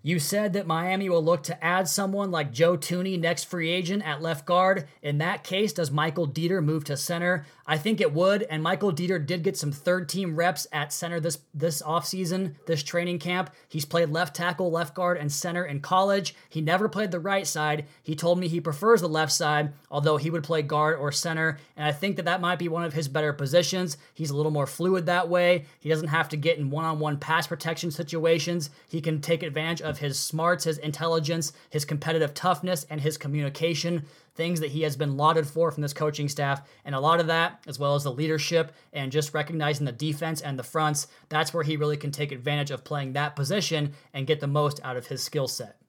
You 0.06 0.20
said 0.20 0.52
that 0.54 0.68
Miami 0.68 1.08
will 1.10 1.24
look 1.24 1.44
to 1.44 1.64
add 1.64 1.88
someone 1.88 2.30
like 2.30 2.52
Joe 2.52 2.76
Thuney 2.76 3.18
next 3.18 3.46
free 3.46 3.70
agent 3.70 4.04
at 4.06 4.22
left 4.22 4.46
guard. 4.46 4.86
In 5.02 5.20
that 5.20 5.46
case, 5.46 5.72
does 5.72 5.92
Michael 5.92 6.28
Deiter 6.28 6.62
move 6.62 6.84
to 6.86 6.98
center? 6.98 7.46
I 7.66 7.78
think 7.78 8.02
it 8.02 8.14
would, 8.14 8.44
and 8.44 8.62
Michael 8.62 8.92
Deiter 8.92 9.26
did 9.26 9.44
get 9.44 9.56
some 9.56 9.72
third 9.72 10.10
team 10.10 10.36
reps 10.36 10.68
at 10.74 10.92
center 10.92 11.22
this 11.22 11.40
this 11.54 11.82
offseason, 11.82 12.56
this 12.66 12.84
training 12.84 13.20
camp. 13.20 13.52
He's 13.70 13.86
played 13.86 14.10
left 14.10 14.36
tackle, 14.36 14.70
left 14.70 14.94
guard, 14.94 15.18
and 15.18 15.32
center 15.32 15.64
in 15.64 15.80
college. 15.80 16.36
He 16.50 16.60
never 16.60 16.90
played 16.90 17.12
the 17.12 17.22
right 17.22 17.48
side. 17.48 17.86
He 18.02 18.16
told 18.16 18.38
me 18.38 18.50
he 18.50 18.60
prefers 18.60 19.00
the 19.00 19.08
left 19.08 19.32
side, 19.32 19.72
although 19.90 20.18
he 20.18 20.30
would 20.30 20.44
play 20.44 20.62
guard 20.62 21.00
or 21.00 21.14
center, 21.14 21.58
and 21.78 21.86
I 21.86 21.94
think 21.94 22.18
that 22.18 22.26
that 22.26 22.42
might 22.42 22.60
be 22.60 22.68
one 22.68 22.84
of 22.84 22.94
his 22.94 23.08
better 23.08 23.32
positions. 23.32 23.98
He's 24.14 24.32
a 24.32 24.36
little 24.36 24.52
more 24.52 24.68
fluid 24.68 25.06
that 25.06 25.30
way. 25.30 25.64
He 25.80 25.88
doesn't 25.88 26.10
have 26.10 26.28
to 26.30 26.38
get 26.38 26.58
in 26.58 26.70
one-on-one 26.70 27.20
pass 27.20 27.48
protection 27.48 27.90
situations. 27.90 28.70
He 28.90 29.00
can 29.00 29.22
take 29.22 29.42
advantage 29.42 29.82
of 29.82 29.94
of 29.94 30.00
his 30.00 30.20
smarts, 30.20 30.64
his 30.64 30.80
intelligence, 30.80 31.54
his 31.70 31.86
competitive 31.86 32.34
toughness, 32.34 32.86
and 32.90 33.00
his 33.00 33.16
communication. 33.16 34.06
Things 34.36 34.60
that 34.62 34.72
he 34.72 34.82
has 34.82 34.96
been 34.96 35.18
lauded 35.18 35.46
for 35.46 35.72
from 35.72 35.82
this 35.82 35.94
coaching 35.94 36.28
staff. 36.28 36.62
And 36.86 36.96
a 36.96 37.00
lot 37.00 37.20
of 37.20 37.28
that, 37.28 37.64
as 37.68 37.78
well 37.78 37.96
as 37.96 38.04
the 38.04 38.12
leadership 38.12 38.72
and 38.92 39.12
just 39.12 39.34
recognizing 39.34 39.86
the 39.86 39.92
defense 39.92 40.42
and 40.42 40.58
the 40.58 40.64
fronts, 40.64 41.08
that's 41.30 41.54
where 41.54 41.64
he 41.64 41.78
really 41.78 41.98
can 41.98 42.12
take 42.12 42.32
advantage 42.32 42.72
of 42.72 42.84
playing 42.84 43.14
that 43.14 43.36
position 43.36 43.94
and 44.14 44.28
get 44.28 44.40
the 44.40 44.48
most 44.48 44.80
out 44.84 44.98
of 44.98 45.08
his 45.08 45.22
skill 45.22 45.48
set. 45.48 45.83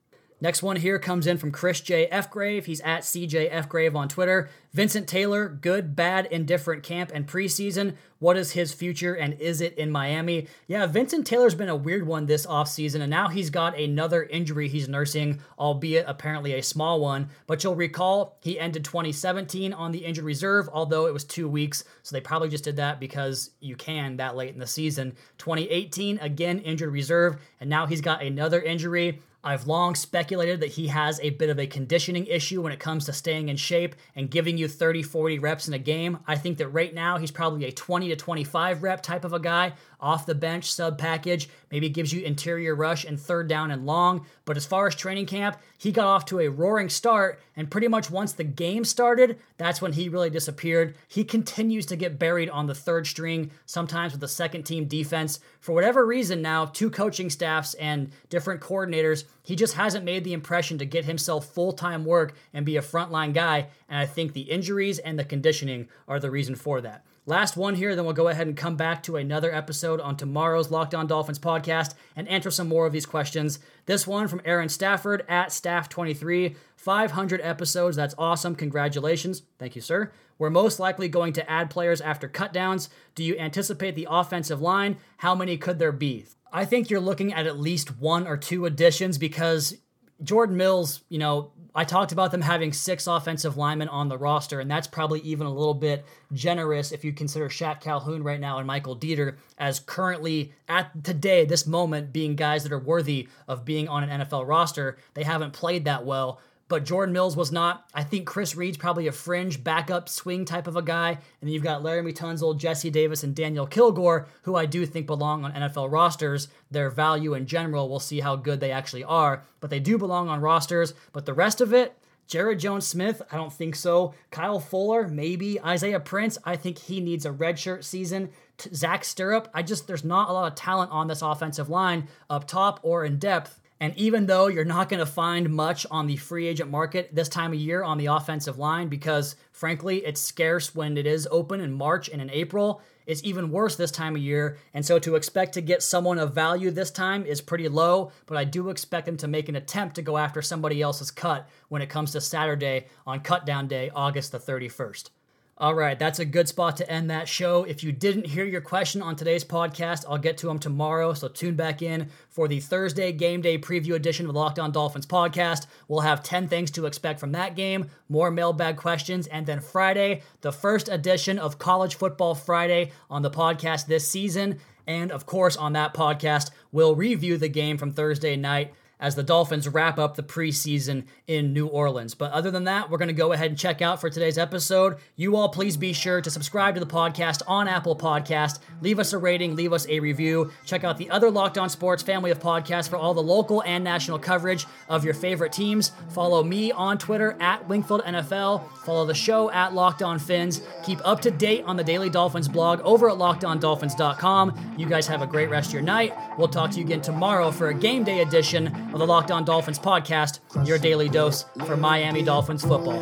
Next 0.45 0.63
one 0.63 0.77
here 0.77 0.99
comes 0.99 1.27
in 1.27 1.39
from 1.39 1.53
Chris 1.53 1.81
J. 1.81 2.05
F. 2.09 2.31
Grave. 2.31 2.67
He's 2.67 2.83
at 2.83 3.01
CJ 3.01 3.49
F. 3.51 3.67
Grave 3.67 3.97
on 3.97 4.11
Twitter. 4.11 4.51
Vincent 4.75 5.09
Taylor, 5.09 5.49
good, 5.49 5.97
bad, 5.97 6.27
indifferent 6.27 6.83
camp 6.83 7.11
and 7.15 7.27
preseason. 7.27 7.95
What 8.19 8.37
is 8.37 8.53
his 8.53 8.75
future 8.75 9.15
and 9.15 9.41
is 9.41 9.63
it 9.63 9.73
in 9.79 9.91
Miami? 9.91 10.49
Yeah, 10.67 10.85
Vincent 10.85 11.27
Taylor's 11.27 11.55
been 11.55 11.71
a 11.71 11.75
weird 11.77 12.07
one 12.07 12.27
this 12.27 12.45
offseason, 12.45 13.01
and 13.01 13.09
now 13.09 13.29
he's 13.29 13.49
got 13.49 13.79
another 13.79 14.25
injury 14.25 14.69
he's 14.69 14.87
nursing, 14.87 15.41
albeit 15.59 16.05
apparently 16.07 16.53
a 16.53 16.63
small 16.63 17.01
one. 17.01 17.31
But 17.47 17.65
you'll 17.65 17.75
recall 17.75 18.37
he 18.43 18.61
ended 18.61 18.85
2017 18.85 19.73
on 19.73 19.93
the 19.93 20.05
injured 20.05 20.27
reserve, 20.27 20.69
although 20.71 21.07
it 21.07 21.15
was 21.15 21.25
two 21.25 21.49
weeks, 21.49 21.85
so 22.03 22.15
they 22.15 22.21
probably 22.21 22.51
just 22.51 22.65
did 22.65 22.77
that 22.77 23.01
because 23.01 23.53
you 23.61 23.77
can 23.77 24.19
that 24.19 24.37
late 24.37 24.53
in 24.53 24.61
the 24.61 24.67
season. 24.67 25.17
2018, 25.39 26.19
again, 26.19 26.59
injured 26.59 26.93
reserve, 26.93 27.41
and 27.61 27.71
now 27.71 27.87
he's 27.87 28.03
got 28.03 28.23
another 28.23 28.61
injury. 28.61 29.23
I've 29.45 29.67
long 29.67 29.95
speculated 29.95 30.61
that 30.61 30.73
he 30.73 30.87
has 30.87 31.21
a 31.21 31.29
bit 31.29 31.51
of 31.51 31.59
a 31.61 31.67
conditioning 31.67 32.27
issue 32.27 32.63
when 32.63 32.73
it 32.73 32.81
comes 32.81 33.05
to 33.05 33.13
staying 33.13 33.51
in 33.51 33.57
shape 33.57 33.95
and 34.17 34.31
giving 34.31 34.57
you 34.57 34.69
30, 34.69 35.03
40 35.03 35.39
reps 35.39 35.69
in 35.69 35.75
a 35.75 35.79
game. 35.79 36.19
I 36.27 36.37
think 36.37 36.57
that 36.59 36.69
right 36.69 36.95
now 36.95 37.19
he's 37.19 37.31
probably 37.31 37.67
a 37.67 37.73
20 37.73 38.09
to 38.09 38.17
25 38.17 38.83
rep 38.83 39.03
type 39.03 39.23
of 39.23 39.35
a 39.35 39.39
guy, 39.39 39.75
off 40.01 40.27
the 40.27 40.35
bench, 40.35 40.71
sub 40.73 40.99
package. 40.99 41.49
Maybe 41.71 41.89
gives 41.89 42.13
you 42.13 42.23
interior 42.23 42.75
rush 42.75 43.05
and 43.05 43.21
third 43.21 43.49
down 43.49 43.71
and 43.71 43.87
long. 43.87 44.27
But 44.45 44.57
as 44.57 44.67
far 44.67 44.87
as 44.87 44.95
training 44.95 45.27
camp, 45.27 45.59
he 45.79 45.93
got 45.93 46.07
off 46.07 46.27
to 46.27 46.41
a 46.41 46.49
roaring 46.49 46.89
start. 46.89 47.41
And 47.57 47.71
pretty 47.71 47.89
much 47.89 48.11
once 48.11 48.33
the 48.33 48.45
game 48.45 48.85
started, 48.85 49.39
that's 49.57 49.81
when 49.81 49.93
he 49.93 50.09
really 50.09 50.31
disappeared. 50.31 50.97
He 51.09 51.25
continues 51.25 51.87
to 51.87 51.97
get 51.97 52.19
buried 52.19 52.51
on 52.51 52.67
the 52.67 52.75
third 52.75 53.07
string, 53.07 53.51
sometimes 53.65 54.13
with 54.13 54.21
the 54.21 54.29
second 54.29 54.65
team 54.65 54.87
defense. 54.87 55.41
For 55.61 55.73
whatever 55.73 56.05
reason, 56.05 56.43
now, 56.43 56.67
two 56.67 56.91
coaching 56.91 57.31
staffs 57.31 57.75
and 57.75 58.11
different 58.29 58.61
coordinators, 58.61 59.25
he 59.43 59.57
just 59.57 59.75
hasn't 59.75 60.05
made 60.05 60.25
the 60.25 60.33
impression 60.33 60.79
to 60.79 60.87
get 60.87 61.05
himself 61.05 61.47
full 61.47 61.73
time 61.73 62.05
work 62.05 62.35
and 62.53 62.65
be 62.65 62.77
a 62.77 62.83
frontline 62.83 63.35
guy. 63.35 63.69
And 63.89 63.99
I 63.99 64.07
think 64.07 64.33
the 64.33 64.43
injuries 64.43 64.99
and 64.99 65.19
the 65.19 65.25
conditioning 65.25 65.89
are 66.09 66.21
the 66.21 66.31
reason 66.31 66.55
for 66.55 66.81
that. 66.81 67.05
Last 67.27 67.57
one 67.57 67.75
here, 67.75 67.97
then 67.97 68.05
we'll 68.05 68.13
go 68.13 68.29
ahead 68.29 68.47
and 68.47 68.55
come 68.55 68.77
back 68.77 69.03
to 69.05 69.17
another 69.17 69.55
episode 69.55 69.99
on 69.99 70.15
tomorrow's 70.15 70.71
Locked 70.71 70.95
On 70.95 71.07
Dolphins 71.07 71.39
podcast 71.39 71.95
and 72.15 72.29
answer 72.29 72.51
some 72.51 72.69
more 72.69 72.85
of 72.85 72.93
these 72.93 73.07
questions. 73.07 73.61
This 73.87 74.07
one 74.07 74.29
from 74.29 74.43
Aaron 74.45 74.69
Stafford 74.69 75.25
at 75.27 75.49
Staff23. 75.49 76.55
500 76.77 77.41
episodes. 77.41 77.97
That's 77.97 78.15
awesome. 78.19 78.55
Congratulations. 78.55 79.43
Thank 79.59 79.75
you, 79.75 79.81
sir. 79.81 80.13
We're 80.39 80.51
most 80.51 80.79
likely 80.79 81.09
going 81.09 81.33
to 81.35 81.51
add 81.51 81.71
players 81.71 82.03
after 82.03 82.29
cutdowns. 82.29 82.91
Do 83.15 83.25
you 83.25 83.39
anticipate 83.39 83.95
the 83.95 84.09
offensive 84.11 84.61
line? 84.61 84.99
How 85.19 85.35
many 85.35 85.57
could 85.57 85.79
there 85.79 85.93
be? 85.93 86.27
I 86.55 86.65
think 86.65 86.89
you're 86.89 87.01
looking 87.01 87.35
at 87.35 87.49
at 87.49 87.59
least 87.59 87.99
one 87.99 88.29
or 88.29 88.37
two 88.37 88.65
additions 88.65 89.19
because 89.19 89.77
Jordan 90.23 90.57
Mills, 90.57 91.03
you 91.09 91.19
know, 91.19 91.51
I 91.75 91.83
talked 91.83 92.13
about 92.13 92.31
them 92.31 92.43
having 92.43 92.73
six 92.73 93.09
offensive 93.09 93.57
linemen 93.57 93.89
on 93.89 94.09
the 94.09 94.17
roster, 94.17 94.61
and 94.61 94.71
that's 94.71 94.87
probably 94.87 95.19
even 95.23 95.49
a 95.49 95.53
little 95.53 95.75
bit 95.75 96.05
generous 96.33 96.93
if 96.93 97.05
you 97.05 97.13
consider 97.13 97.49
Shaq 97.49 97.81
Calhoun 97.81 98.23
right 98.23 98.39
now 98.39 98.59
and 98.59 98.69
Michael 98.69 98.97
Deiter 98.97 99.35
as 99.59 99.81
currently 99.81 100.53
at 100.69 101.03
today, 101.03 101.45
this 101.45 101.67
moment, 101.67 102.13
being 102.13 102.37
guys 102.37 102.63
that 102.63 102.71
are 102.71 102.79
worthy 102.79 103.29
of 103.49 103.65
being 103.65 103.89
on 103.89 104.09
an 104.09 104.21
NFL 104.21 104.47
roster. 104.47 104.97
They 105.15 105.25
haven't 105.25 105.53
played 105.55 105.87
that 105.87 106.07
well 106.07 106.41
but 106.69 106.85
Jordan 106.85 107.13
Mills 107.13 107.37
was 107.37 107.53
not. 107.53 107.89
I 107.95 108.03
think 108.03 108.27
Chris 108.27 108.57
Reed's 108.57 108.77
probably 108.77 109.07
a 109.07 109.13
fringe 109.13 109.63
backup 109.63 110.09
swing 110.09 110.45
type 110.45 110.67
of 110.67 110.77
a 110.77 110.83
guy. 110.83 111.11
And 111.11 111.19
then 111.43 111.51
you've 111.51 111.63
got 111.63 111.83
Laremy 111.83 112.15
Tunsil, 112.15 112.57
Jesse 112.57 112.91
Davis, 112.91 113.23
and 113.23 113.35
Daniel 113.35 113.67
Kilgore, 113.67 114.27
who 114.43 114.57
I 114.57 114.67
do 114.67 114.87
think 114.87 115.07
belong 115.07 115.45
on 115.45 115.53
NFL 115.53 115.93
rosters. 115.93 116.49
Their 116.71 116.91
value 116.91 117.35
in 117.35 117.47
general, 117.47 117.89
we'll 117.89 118.01
see 118.01 118.21
how 118.21 118.37
good 118.37 118.61
they 118.61 118.73
actually 118.73 119.05
are, 119.05 119.43
but 119.61 119.71
they 119.71 119.81
do 119.81 119.99
belong 119.99 120.29
on 120.29 120.41
rosters. 120.41 120.95
But 121.13 121.27
the 121.27 121.35
rest 121.35 121.61
of 121.61 121.75
it, 121.75 121.97
Jared 122.27 122.59
Jones 122.59 122.87
Smith, 122.87 123.21
I 123.31 123.37
don't 123.37 123.53
think 123.53 123.77
so. 123.77 124.15
Kyle 124.31 124.59
Fuller, 124.59 125.07
maybe. 125.07 125.61
Isaiah 125.61 126.01
Prince, 126.01 126.39
I 126.45 126.57
think 126.57 126.79
he 126.79 127.01
needs 127.01 127.27
a 127.27 127.31
redshirt 127.31 127.85
season. 127.85 128.31
Zach 128.73 129.03
Sterup, 129.03 129.49
I 129.53 129.63
just, 129.63 129.87
there's 129.87 130.05
not 130.05 130.31
a 130.31 130.33
lot 130.33 130.51
of 130.51 130.55
talent 130.55 130.91
on 130.93 131.09
this 131.09 131.21
offensive 131.21 131.69
line 131.69 132.09
up 132.31 132.47
top 132.47 132.81
or 132.83 133.05
in 133.05 133.19
depth 133.19 133.61
and 133.81 133.97
even 133.97 134.27
though 134.27 134.47
you're 134.47 134.65
not 134.65 134.89
going 134.89 135.01
to 135.01 135.07
find 135.07 135.51
much 135.51 135.87
on 135.91 136.07
the 136.07 136.17
free 136.17 136.47
agent 136.47 136.71
market 136.71 137.15
this 137.15 137.29
time 137.29 137.53
of 137.53 137.59
year 137.59 137.83
on 137.83 137.99
the 137.99 138.07
offensive 138.07 138.59
line, 138.59 138.89
because 138.89 139.37
frankly, 139.53 140.05
it's 140.05 140.21
scarce 140.21 140.75
when 140.75 140.97
it 140.97 141.07
is 141.07 141.29
open 141.31 141.61
in 141.61 141.73
March 141.73 142.09
and 142.09 142.23
in 142.23 142.31
April, 142.31 142.81
it's 143.07 143.23
even 143.25 143.51
worse 143.51 143.77
this 143.77 143.91
time 143.91 144.17
of 144.17 144.23
year. 144.23 144.59
And 144.73 144.87
so 144.87 144.99
to 145.01 145.17
expect 145.17 145.55
to 145.55 145.61
get 145.61 145.83
someone 145.83 146.19
of 146.19 146.35
value 146.35 146.71
this 146.71 146.91
time 146.91 147.27
is 147.27 147.41
pretty 147.41 147.69
low, 147.69 148.13
but 148.27 148.39
I 148.39 148.45
do 148.45 148.71
expect 148.71 149.07
them 149.07 149.17
to 149.19 149.29
make 149.29 149.49
an 149.49 149.57
attempt 149.57 149.97
to 149.97 150.03
go 150.03 150.17
after 150.17 150.41
somebody 150.41 150.81
else's 150.81 151.11
cut 151.11 151.49
when 151.69 151.83
it 151.83 151.91
comes 151.91 152.13
to 152.13 152.21
Saturday 152.21 152.87
on 153.07 153.21
cutdown 153.21 153.69
day, 153.69 153.91
August 153.95 154.33
the 154.33 154.39
31st. 154.39 155.11
All 155.57 155.75
right, 155.77 155.97
that's 155.97 156.19
a 156.19 156.25
good 156.25 156.49
spot 156.49 156.77
to 156.79 156.91
end 156.91 157.09
that 157.11 157.29
show. 157.29 157.63
If 157.63 157.85
you 157.85 157.93
didn't 157.93 158.27
hear 158.27 158.45
your 158.45 158.61
question 158.61 159.01
on 159.01 159.15
today's 159.15 159.45
podcast, 159.45 160.05
I'll 160.09 160.19
get 160.19 160.37
to 160.39 160.49
them 160.49 160.59
tomorrow. 160.59 161.15
So 161.15 161.29
tune 161.29 161.55
back 161.55 161.81
in 161.81 162.11
for 162.29 162.49
the 162.49 162.59
Thursday 162.59 163.13
game 163.13 163.41
day 163.41 163.57
preview 163.57 163.95
edition 163.95 164.27
of 164.27 164.33
the 164.33 164.39
Locked 164.41 164.59
On 164.59 164.73
Dolphins 164.73 165.07
podcast. 165.07 165.67
We'll 165.87 166.01
have 166.01 166.25
10 166.25 166.49
things 166.49 166.73
to 166.73 166.87
expect 166.87 167.21
from 167.21 167.31
that 167.33 167.55
game, 167.55 167.89
more 168.09 168.33
mailbag 168.33 168.77
questions, 168.77 169.29
and 169.29 169.47
then 169.47 169.61
Friday, 169.61 170.23
the 170.41 170.51
first 170.51 170.89
edition 170.89 171.39
of 171.39 171.61
College 171.61 171.95
Football 171.95 172.35
Friday 172.35 172.91
on 173.09 173.23
the 173.23 173.31
podcast 173.31 173.87
this 173.87 174.11
season. 174.11 174.59
And 174.89 175.13
of 175.13 175.25
course, 175.25 175.57
on 175.57 175.75
that 175.75 175.95
podcast, 175.95 176.51
we'll 176.73 176.97
review 176.97 177.39
the 177.39 177.49
game 177.49 177.79
from 177.79 177.93
Thursday 177.93 178.35
night 178.35 178.75
as 179.05 179.15
the 179.15 179.23
Dolphins 179.23 179.69
wrap 179.69 179.99
up 179.99 180.17
the 180.17 180.23
preseason 180.23 181.05
in 181.27 181.53
New 181.53 181.67
Orleans. 181.67 182.15
But 182.15 182.33
other 182.33 182.51
than 182.51 182.65
that, 182.65 182.89
we're 182.89 182.97
going 182.97 183.09
to 183.09 183.13
go 183.13 183.33
ahead 183.33 183.51
and 183.51 183.59
check 183.59 183.83
out 183.83 184.01
for 184.01 184.09
today's 184.09 184.39
episode. 184.39 184.97
You 185.15 185.37
all 185.37 185.51
please 185.51 185.77
be 185.77 185.93
sure 185.93 186.23
to 186.23 186.31
subscribe 186.31 186.73
to 186.73 186.81
the 186.81 186.87
podcast 186.87 187.43
on 187.47 187.69
Apple 187.69 187.97
Podcast. 187.97 188.61
Leave 188.81 188.99
us 188.99 189.13
a 189.13 189.19
rating, 189.19 189.57
leave 189.57 189.75
us 189.75 189.87
a 189.91 190.01
review. 190.01 190.51
Check 190.65 190.85
out 190.85 190.97
the 190.97 191.11
other 191.11 191.31
Locked 191.31 191.59
On 191.59 191.69
Sports 191.69 192.03
family 192.03 192.31
of 192.31 192.39
podcasts 192.39 192.89
for 192.89 192.97
all 192.97 193.13
the 193.13 193.23
local 193.23 193.63
and 193.65 193.85
national 193.85 194.19
coverage 194.19 194.67
of 194.89 195.05
your 195.05 195.13
favorite 195.13 195.53
teams. 195.53 195.93
Follow 196.09 196.43
me 196.43 196.73
on 196.73 196.97
Twitter 196.97 197.37
at 197.41 197.69
Wingfield 197.69 198.03
NFL. 198.05 198.67
Follow 198.87 199.05
the 199.05 199.13
show 199.13 199.51
at 199.51 199.75
Locked 199.75 200.03
On 200.03 200.19
Fins. 200.19 200.63
Keep 200.83 201.01
up 201.07 201.21
to 201.21 201.31
date 201.31 201.63
on 201.67 201.77
the 201.77 201.85
Daily 201.85 202.09
Dolphins 202.09 202.49
blog 202.49 202.81
over 202.81 203.11
at 203.11 203.17
lockedondolphins.com. 203.17 204.77
You 204.79 204.87
guys 204.87 205.07
have 205.09 205.21
a 205.21 205.27
great 205.27 205.51
rest 205.51 205.69
of 205.69 205.75
your 205.75 205.83
night. 205.83 206.15
We'll 206.39 206.49
talk 206.49 206.71
to 206.71 206.79
you 206.79 206.87
again 206.87 207.03
tomorrow 207.03 207.51
for 207.51 207.69
a 207.69 207.75
game 207.75 208.03
day 208.03 208.21
edition 208.21 208.93
of 208.95 209.01
the 209.01 209.07
Locked 209.07 209.33
On 209.33 209.45
Dolphins 209.45 209.79
podcast, 209.79 210.39
your 210.67 210.79
daily 210.79 211.09
dose 211.09 211.45
for 211.67 211.77
Miami 211.77 212.23
Dolphins 212.23 212.63
football. 212.63 212.93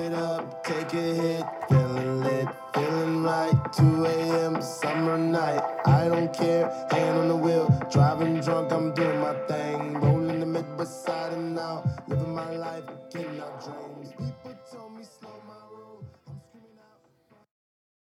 Right, 3.22 3.72
2 3.72 4.04
a.m. 4.06 4.60
summer 4.60 5.16
night. 5.16 5.62
I 5.86 6.08
don't 6.08 6.32
care, 6.32 6.68
hand 6.90 7.18
on 7.18 7.28
the 7.28 7.36
wheel, 7.36 7.68
driving 7.90 8.40
drunk, 8.40 8.72
I'm 8.72 8.92
doing 8.94 9.20
my 9.20 9.34
thing. 9.46 9.94
Rolling 10.00 10.40
the 10.40 10.46
and 11.32 11.54
now, 11.54 11.84
living 12.08 12.34
my 12.34 12.50
life, 12.56 12.84
getting 13.10 13.36
dreams. 13.36 13.91